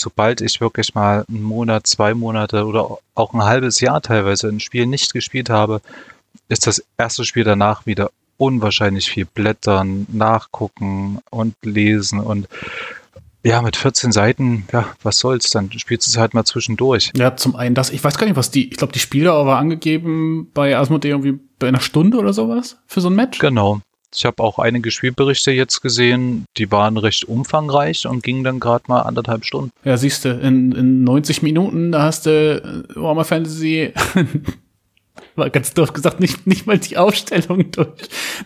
sobald 0.00 0.40
ich 0.40 0.60
wirklich 0.60 0.94
mal 0.94 1.24
einen 1.28 1.42
Monat, 1.42 1.86
zwei 1.86 2.14
Monate 2.14 2.64
oder 2.66 2.98
auch 3.14 3.34
ein 3.34 3.44
halbes 3.44 3.80
Jahr 3.80 4.00
teilweise 4.00 4.48
ein 4.48 4.60
Spiel 4.60 4.86
nicht 4.86 5.12
gespielt 5.12 5.50
habe, 5.50 5.80
ist 6.48 6.66
das 6.66 6.84
erste 6.98 7.24
Spiel 7.24 7.44
danach 7.44 7.86
wieder 7.86 8.10
unwahrscheinlich 8.36 9.10
viel 9.10 9.26
blättern, 9.26 10.06
nachgucken 10.10 11.18
und 11.30 11.54
lesen 11.62 12.20
und 12.20 12.48
ja, 13.42 13.62
mit 13.62 13.76
14 13.76 14.12
Seiten, 14.12 14.66
ja, 14.70 14.86
was 15.02 15.18
soll's, 15.18 15.50
dann 15.50 15.72
spielst 15.72 16.06
du 16.06 16.10
es 16.10 16.18
halt 16.18 16.34
mal 16.34 16.44
zwischendurch. 16.44 17.10
Ja, 17.16 17.36
zum 17.36 17.56
einen 17.56 17.74
das, 17.74 17.90
ich 17.90 18.04
weiß 18.04 18.18
gar 18.18 18.26
nicht, 18.26 18.36
was 18.36 18.50
die, 18.50 18.68
ich 18.68 18.76
glaube, 18.76 18.92
die 18.92 18.98
Spieler 18.98 19.46
war 19.46 19.58
angegeben 19.58 20.50
bei 20.52 20.76
Asmodee 20.76 21.08
irgendwie 21.10 21.38
bei 21.58 21.68
einer 21.68 21.80
Stunde 21.80 22.18
oder 22.18 22.32
sowas 22.32 22.78
für 22.86 23.00
so 23.00 23.08
ein 23.08 23.14
Match. 23.14 23.38
Genau. 23.38 23.80
Ich 24.14 24.24
habe 24.24 24.42
auch 24.42 24.58
einige 24.58 24.90
Spielberichte 24.90 25.52
jetzt 25.52 25.80
gesehen, 25.80 26.44
die 26.56 26.70
waren 26.70 26.96
recht 26.96 27.24
umfangreich 27.24 28.06
und 28.06 28.22
gingen 28.22 28.44
dann 28.44 28.60
gerade 28.60 28.84
mal 28.88 29.02
anderthalb 29.02 29.44
Stunden. 29.44 29.70
Ja, 29.84 29.96
siehst 29.96 30.24
du, 30.24 30.30
in, 30.30 30.72
in 30.72 31.04
90 31.04 31.42
Minuten, 31.42 31.92
da 31.92 32.02
hast 32.02 32.26
du 32.26 32.30
äh, 32.90 32.96
Warhammer 32.96 33.24
Fantasy 33.24 33.92
war 35.36 35.50
ganz 35.50 35.74
doof 35.74 35.92
gesagt, 35.92 36.20
nicht, 36.20 36.46
nicht 36.46 36.66
mal 36.66 36.78
die 36.78 36.96
Aufstellung 36.96 37.70
durch. 37.70 37.88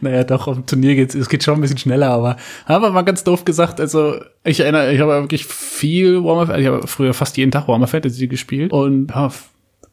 Naja, 0.01 0.25
doch, 0.25 0.53
dem 0.53 0.67
Turnier 0.67 0.95
geht's, 0.95 1.15
es 1.15 1.29
geht 1.29 1.43
schon 1.43 1.55
ein 1.55 1.61
bisschen 1.61 1.79
schneller, 1.79 2.11
aber 2.11 2.37
aber 2.67 2.91
mal 2.91 3.03
ganz 3.03 3.25
doof 3.25 3.45
gesagt, 3.45 3.81
also 3.81 4.17
ich 4.45 4.61
erinnere, 4.61 4.93
ich 4.93 5.01
habe 5.01 5.13
wirklich 5.23 5.45
viel 5.45 6.23
Warhammer, 6.25 6.59
ich 6.59 6.67
habe 6.67 6.87
früher 6.87 7.15
fast 7.15 7.37
jeden 7.37 7.51
Tag 7.51 7.69
Warhammer 7.69 7.87
Fantasy 7.87 8.29
gespielt 8.29 8.73
und 8.73 9.11
ja, 9.11 9.31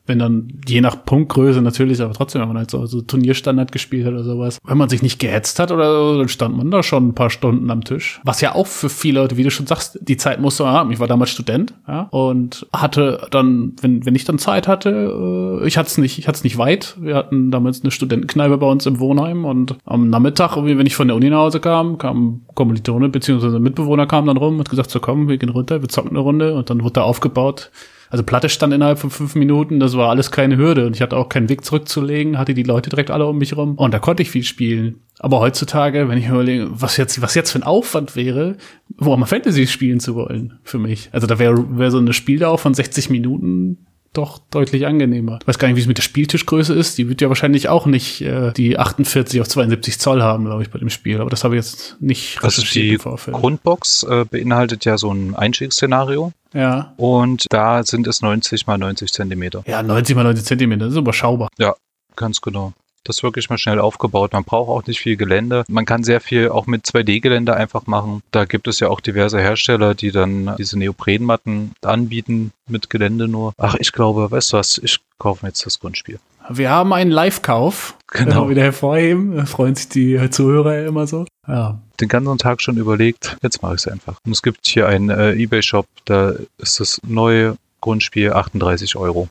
wenn 0.08 0.20
dann 0.20 0.62
je 0.68 0.82
nach 0.82 1.06
Punktgröße 1.06 1.62
natürlich, 1.62 2.02
aber 2.02 2.14
trotzdem, 2.14 2.42
wenn 2.42 2.48
man 2.48 2.58
halt 2.58 2.72
so, 2.72 2.86
so 2.86 3.02
Turnierstandard 3.02 3.72
gespielt 3.72 4.06
hat 4.06 4.14
oder 4.14 4.24
sowas, 4.24 4.58
wenn 4.64 4.78
man 4.78 4.90
sich 4.90 5.02
nicht 5.02 5.20
gehetzt 5.20 5.60
hat 5.60 5.72
oder 5.72 5.94
so, 5.94 6.18
dann 6.18 6.28
stand 6.28 6.58
man 6.58 6.72
da 6.72 6.82
schon 6.82 7.10
ein 7.10 7.16
paar 7.16 7.30
Stunden 7.30 7.70
am 7.70 7.84
Tisch. 7.84 8.20
Was 8.24 8.42
ja 8.42 8.56
auch 8.56 8.68
für 8.68 8.90
viele 8.90 9.22
Leute, 9.22 9.38
wie 9.38 9.44
du 9.44 9.52
schon 9.52 9.68
sagst, 9.68 10.00
die 10.02 10.18
Zeit 10.18 10.42
musste 10.42 10.64
man 10.64 10.74
haben. 10.74 10.92
Ich 10.92 11.00
war 11.00 11.08
damals 11.08 11.30
Student, 11.30 11.74
ja, 11.88 12.08
und 12.12 12.68
hatte 12.74 13.28
dann, 13.32 13.74
wenn, 13.82 14.06
wenn 14.06 14.16
ich 14.16 14.26
dann 14.26 14.40
Zeit 14.40 14.68
hatte, 14.68 15.60
äh, 15.62 15.68
ich 15.68 15.78
hatte 15.78 15.88
es 15.88 15.98
nicht, 15.98 16.18
ich 16.18 16.28
hatte 16.28 16.38
es 16.38 16.44
nicht 16.44 16.58
weit. 16.58 16.98
Wir 17.00 17.16
hatten 17.16 17.52
damals 17.52 17.82
eine 17.82 17.92
Studentenkneipe 17.92 18.58
bei 18.58 18.68
uns 18.68 18.86
im 18.86 19.00
Wohnheim 19.00 19.46
und 19.46 19.76
am 19.86 20.10
Nachmittag, 20.10 20.58
wenn 20.58 20.86
ich 20.86 20.96
von 20.96 21.08
der 21.08 21.16
Uni 21.16 21.30
nach 21.30 21.40
Hause 21.40 21.60
kam, 21.60 21.98
kam 21.98 22.42
Kommilitone 22.56 23.10
beziehungsweise 23.10 23.60
Mitbewohner 23.60 24.08
kam 24.08 24.26
dann 24.26 24.38
rum 24.38 24.58
und 24.60 24.70
gesagt, 24.70 24.90
so 24.90 25.00
komm, 25.00 25.30
wir 25.30 25.38
gehen 25.38 25.50
runter, 25.50 25.82
wir 25.82 25.90
zocken 25.90 26.12
eine 26.12 26.20
Runde 26.20 26.56
und 26.56 26.70
dann 26.70 26.84
wurde 26.84 26.94
da 26.94 27.02
aufgebaut 27.04 27.72
also 28.12 28.26
Platte 28.26 28.50
stand 28.50 28.74
innerhalb 28.74 29.00
von 29.00 29.10
fünf 29.10 29.36
Minuten, 29.36 29.80
das 29.80 29.96
war 29.96 30.10
alles 30.10 30.32
keine 30.32 30.58
Hürde 30.58 30.86
und 30.86 30.96
ich 30.96 31.02
hatte 31.02 31.16
auch 31.16 31.30
keinen 31.30 31.48
Weg 31.48 31.64
zurückzulegen, 31.64 32.38
hatte 32.38 32.54
die 32.54 32.64
Leute 32.64 32.90
direkt 32.90 33.10
alle 33.10 33.26
um 33.26 33.38
mich 33.38 33.56
rum 33.56 33.76
und 33.76 33.94
da 33.94 34.00
konnte 34.00 34.22
ich 34.22 34.30
viel 34.30 34.44
spielen. 34.44 35.00
Aber 35.20 35.40
heutzutage, 35.40 36.10
wenn 36.10 36.18
ich 36.18 36.28
überlege, 36.28 36.68
was 36.70 36.98
jetzt, 36.98 37.22
was 37.22 37.36
jetzt 37.36 37.52
für 37.52 37.60
ein 37.60 37.64
Aufwand 37.64 38.18
wäre, 38.18 38.58
Warhammer 38.98 39.28
Fantasy 39.28 39.66
spielen 39.66 40.02
zu 40.02 40.14
wollen 40.16 40.60
für 40.64 40.78
mich. 40.78 41.10
Also 41.14 41.26
da 41.26 41.40
wäre 41.40 41.78
wär 41.78 41.90
so 41.90 42.00
eine 42.00 42.12
Spieldauer 42.12 42.58
von 42.58 42.74
60 42.74 43.10
Minuten 43.10 43.86
doch 44.14 44.40
deutlich 44.52 44.86
angenehmer. 44.86 45.40
Ich 45.42 45.48
weiß 45.48 45.58
gar 45.58 45.68
nicht, 45.68 45.78
wie 45.78 45.82
es 45.82 45.88
mit 45.88 45.98
der 45.98 46.04
Spieltischgröße 46.04 46.74
ist. 46.74 46.98
Die 46.98 47.08
wird 47.08 47.22
ja 47.22 47.30
wahrscheinlich 47.30 47.70
auch 47.70 47.86
nicht 47.86 48.22
äh, 48.22 48.52
die 48.52 48.78
48 48.78 49.40
auf 49.42 49.48
72 49.48 50.00
Zoll 50.00 50.22
haben, 50.22 50.46
glaube 50.46 50.64
ich, 50.64 50.70
bei 50.70 50.80
dem 50.80 50.90
Spiel. 50.90 51.22
Aber 51.22 51.30
das 51.30 51.44
habe 51.44 51.56
ich 51.56 51.64
jetzt 51.64 51.98
nicht 52.00 52.44
Also 52.44 52.62
die 52.64 52.98
Grundbox 52.98 54.04
äh, 54.04 54.26
beinhaltet 54.26 54.86
ja 54.86 54.98
so 54.98 55.14
ein 55.14 55.36
Einstiegsszenario. 55.36 56.34
Ja. 56.54 56.94
Und 56.98 57.46
da 57.50 57.84
sind 57.84 58.08
es 58.08 58.22
90 58.22 58.68
mal 58.68 58.78
90 58.78 59.12
Zentimeter. 59.14 59.64
Ja, 59.66 59.82
90 59.82 60.16
mal 60.16 60.24
90 60.24 60.46
Zentimeter, 60.46 60.86
das 60.86 60.94
ist 60.94 61.00
überschaubar. 61.00 61.50
Ja, 61.58 61.76
ganz 62.16 62.42
genau. 62.42 62.74
Das 63.04 63.18
ist 63.18 63.24
wirklich 63.24 63.50
mal 63.50 63.58
schnell 63.58 63.80
aufgebaut. 63.80 64.34
Man 64.34 64.44
braucht 64.44 64.70
auch 64.70 64.86
nicht 64.86 65.00
viel 65.00 65.18
Gelände. 65.18 65.64
Man 65.68 65.86
kann 65.86 66.04
sehr 66.04 66.22
viel 66.22 66.50
auch 66.50 66.68
mit 66.68 66.86
2D-Gelände 66.86 67.56
einfach 67.56 67.88
machen. 67.88 68.22
Da 68.32 68.46
gibt 68.46 68.68
es 68.68 68.80
ja 68.80 68.90
auch 68.90 69.00
diverse 69.00 69.40
Hersteller, 69.40 69.96
die 69.96 70.12
dann 70.12 70.56
diese 70.58 70.78
Neoprenmatten 70.78 71.72
anbieten 71.84 72.52
mit 72.70 72.90
Gelände 72.90 73.28
nur. 73.28 73.54
Ach, 73.58 73.76
ich 73.80 73.92
glaube, 73.92 74.30
weißt 74.30 74.54
du 74.54 74.58
was, 74.58 74.78
ich 74.78 75.00
kaufe 75.18 75.46
mir 75.46 75.50
jetzt 75.50 75.66
das 75.66 75.80
Grundspiel. 75.80 76.20
Wir 76.50 76.70
haben 76.70 76.94
einen 76.94 77.12
Live-Kauf. 77.12 77.96
Genau. 78.08 78.50
Wieder 78.50 78.64
hervorheben. 78.64 79.36
Da 79.36 79.46
freuen 79.46 79.76
sich 79.76 79.90
die 79.90 80.30
Zuhörer 80.30 80.76
ja 80.82 80.88
immer 80.88 81.08
so. 81.08 81.26
Ja. 81.48 81.80
Den 82.00 82.08
ganzen 82.08 82.38
Tag 82.38 82.62
schon 82.62 82.78
überlegt, 82.78 83.38
jetzt 83.42 83.62
mache 83.62 83.76
ich 83.76 83.82
es 83.82 83.88
einfach. 83.88 84.18
Und 84.26 84.32
es 84.32 84.42
gibt 84.42 84.68
hier 84.68 84.88
einen 84.88 85.10
äh, 85.10 85.34
Ebay-Shop, 85.34 85.86
da 86.06 86.34
ist 86.58 86.80
das 86.80 87.00
neue 87.08 87.58
Grundspiel 87.80 88.34
38 88.34 88.96
Euro. 88.96 89.30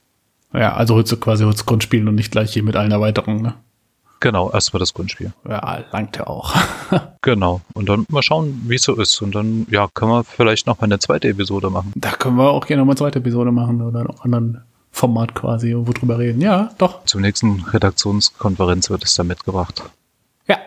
Ja, 0.53 0.75
also 0.75 0.95
holst 0.95 1.13
du 1.13 1.17
quasi 1.17 1.45
holst 1.45 1.67
Grundspielen 1.67 2.09
und 2.09 2.17
nicht 2.17 2.33
gleich 2.33 2.53
hier 2.53 2.63
mit 2.63 2.77
allen 2.77 2.91
Erweiterungen, 2.91 3.43
ne? 3.43 3.55
Genau, 4.21 4.51
erstmal 4.51 4.81
das 4.81 4.93
Grundspiel. 4.93 5.33
Ja, 5.49 5.83
langt 5.93 6.19
ja 6.19 6.27
auch. 6.27 6.55
genau. 7.23 7.63
Und 7.73 7.89
dann 7.89 8.05
mal 8.11 8.23
schauen, 8.23 8.61
wie 8.67 8.75
es 8.75 8.83
so 8.83 8.95
ist. 8.97 9.21
Und 9.23 9.35
dann, 9.35 9.67
ja, 9.71 9.89
können 9.95 10.11
wir 10.11 10.25
vielleicht 10.25 10.67
noch 10.67 10.79
mal 10.79 10.85
eine 10.85 10.99
zweite 10.99 11.29
Episode 11.29 11.71
machen. 11.71 11.93
Da 11.95 12.11
können 12.11 12.37
wir 12.37 12.51
auch 12.51 12.67
gerne 12.67 12.83
noch 12.83 12.87
mal 12.87 12.93
eine 12.93 12.99
zweite 12.99 13.21
Episode 13.21 13.51
machen 13.51 13.81
oder 13.81 14.01
einen 14.01 14.21
anderen 14.21 14.63
Format 14.91 15.35
quasi, 15.35 15.75
wo 15.75 15.91
drüber 15.93 16.19
reden. 16.19 16.43
Ja, 16.43 16.71
doch. 16.77 17.05
Zum 17.07 17.23
nächsten 17.23 17.65
Redaktionskonferenz 17.65 18.91
wird 18.91 19.05
es 19.05 19.15
dann 19.15 19.29
mitgebracht. 19.29 19.83
Ja, 20.47 20.59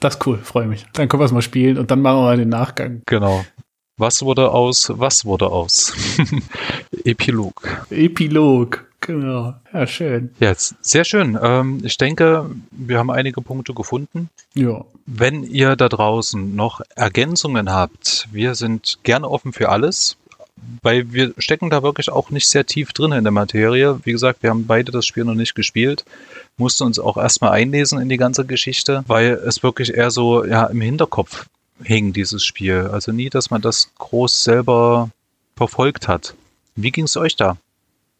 das 0.00 0.16
ist 0.16 0.26
cool, 0.26 0.38
freue 0.38 0.66
mich. 0.66 0.84
Dann 0.92 1.08
können 1.08 1.22
wir 1.22 1.26
es 1.26 1.32
mal 1.32 1.40
spielen 1.40 1.78
und 1.78 1.90
dann 1.90 2.02
machen 2.02 2.18
wir 2.18 2.24
mal 2.24 2.36
den 2.36 2.50
Nachgang. 2.50 3.02
Genau. 3.06 3.42
Was 3.96 4.22
wurde 4.22 4.50
aus, 4.50 4.92
was 4.94 5.24
wurde 5.24 5.48
aus? 5.48 5.94
Epilog. 7.04 7.86
Epilog, 7.90 8.87
genau. 9.08 9.54
Ja, 9.72 9.86
schön. 9.86 10.30
Ja, 10.38 10.54
sehr 10.54 11.04
schön. 11.04 11.36
Ähm, 11.42 11.80
ich 11.82 11.96
denke, 11.96 12.48
wir 12.70 12.98
haben 12.98 13.10
einige 13.10 13.40
Punkte 13.40 13.74
gefunden. 13.74 14.30
Ja. 14.54 14.84
Wenn 15.06 15.42
ihr 15.42 15.74
da 15.74 15.88
draußen 15.88 16.54
noch 16.54 16.80
Ergänzungen 16.94 17.72
habt, 17.72 18.28
wir 18.30 18.54
sind 18.54 18.98
gerne 19.02 19.28
offen 19.28 19.52
für 19.52 19.70
alles 19.70 20.16
weil 20.82 21.12
wir 21.12 21.32
stecken 21.38 21.70
da 21.70 21.82
wirklich 21.82 22.10
auch 22.10 22.30
nicht 22.30 22.46
sehr 22.46 22.66
tief 22.66 22.92
drin 22.92 23.12
in 23.12 23.24
der 23.24 23.32
Materie. 23.32 24.00
Wie 24.04 24.12
gesagt, 24.12 24.42
wir 24.42 24.50
haben 24.50 24.66
beide 24.66 24.92
das 24.92 25.06
Spiel 25.06 25.24
noch 25.24 25.34
nicht 25.34 25.54
gespielt, 25.54 26.04
mussten 26.56 26.84
uns 26.84 26.98
auch 26.98 27.16
erstmal 27.16 27.52
einlesen 27.52 28.00
in 28.00 28.08
die 28.08 28.16
ganze 28.16 28.44
Geschichte, 28.44 29.04
weil 29.06 29.32
es 29.46 29.62
wirklich 29.62 29.94
eher 29.94 30.10
so 30.10 30.44
ja 30.44 30.66
im 30.66 30.80
Hinterkopf 30.80 31.46
hing, 31.82 32.12
dieses 32.12 32.44
Spiel. 32.44 32.88
Also 32.92 33.12
nie, 33.12 33.30
dass 33.30 33.50
man 33.50 33.62
das 33.62 33.90
groß 33.98 34.44
selber 34.44 35.10
verfolgt 35.56 36.08
hat. 36.08 36.34
Wie 36.76 36.90
ging 36.90 37.04
es 37.04 37.16
euch 37.16 37.36
da? 37.36 37.56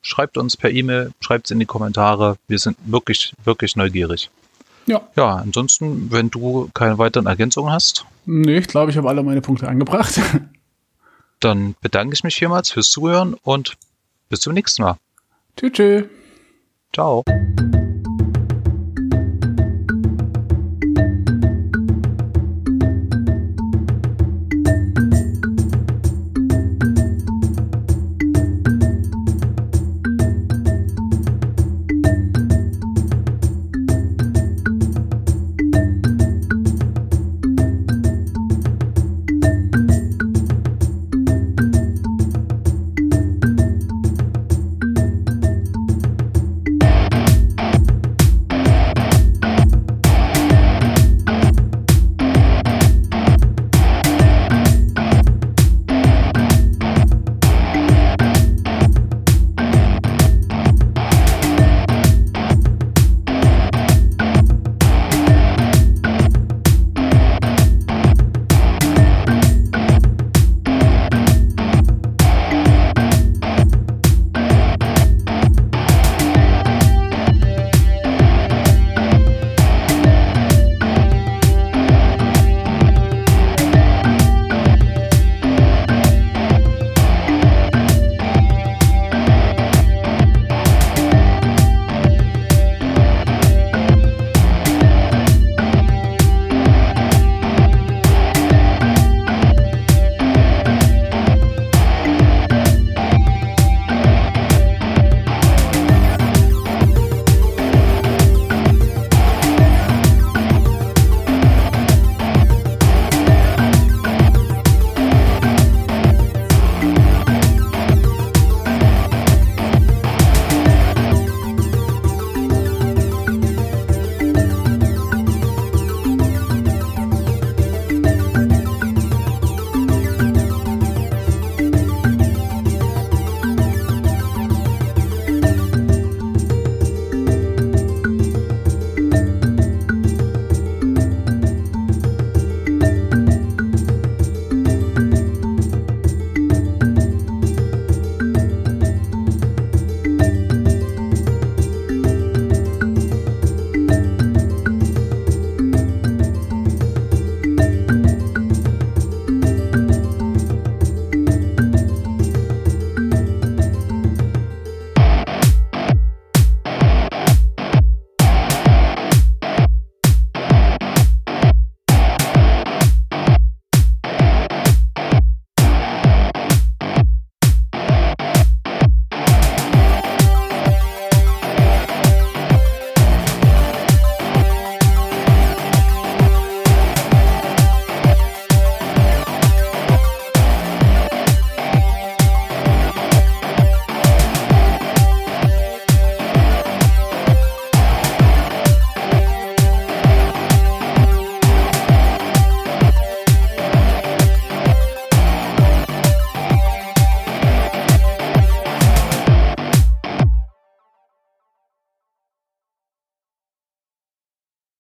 Schreibt 0.03 0.39
uns 0.39 0.57
per 0.57 0.71
E-Mail, 0.71 1.13
schreibt 1.21 1.47
es 1.47 1.51
in 1.51 1.59
die 1.59 1.67
Kommentare. 1.67 2.37
Wir 2.47 2.59
sind 2.59 2.77
wirklich, 2.85 3.35
wirklich 3.45 3.77
neugierig. 3.77 4.31
Ja. 4.87 5.03
Ja, 5.17 5.37
ansonsten, 5.37 6.11
wenn 6.11 6.31
du 6.31 6.71
keine 6.73 6.99
weiteren 6.99 7.27
Ergänzungen 7.27 7.73
hast. 7.73 8.07
Nee, 8.25 8.59
ich 8.59 8.69
glaube, 8.69 8.91
ich 8.91 8.97
habe 8.97 9.09
alle 9.09 9.23
meine 9.23 9.41
Punkte 9.41 9.69
angebracht. 9.69 10.21
Dann 11.41 11.77
bedanke 11.81 12.15
ich 12.15 12.25
mich 12.25 12.37
vielmals 12.37 12.71
fürs 12.71 12.91
Zuhören 12.91 13.35
und 13.43 13.77
bis 14.29 14.41
zum 14.41 14.55
nächsten 14.55 14.83
Mal. 14.83 14.97
Tschüss. 15.57 16.05
Ciao. 16.93 17.23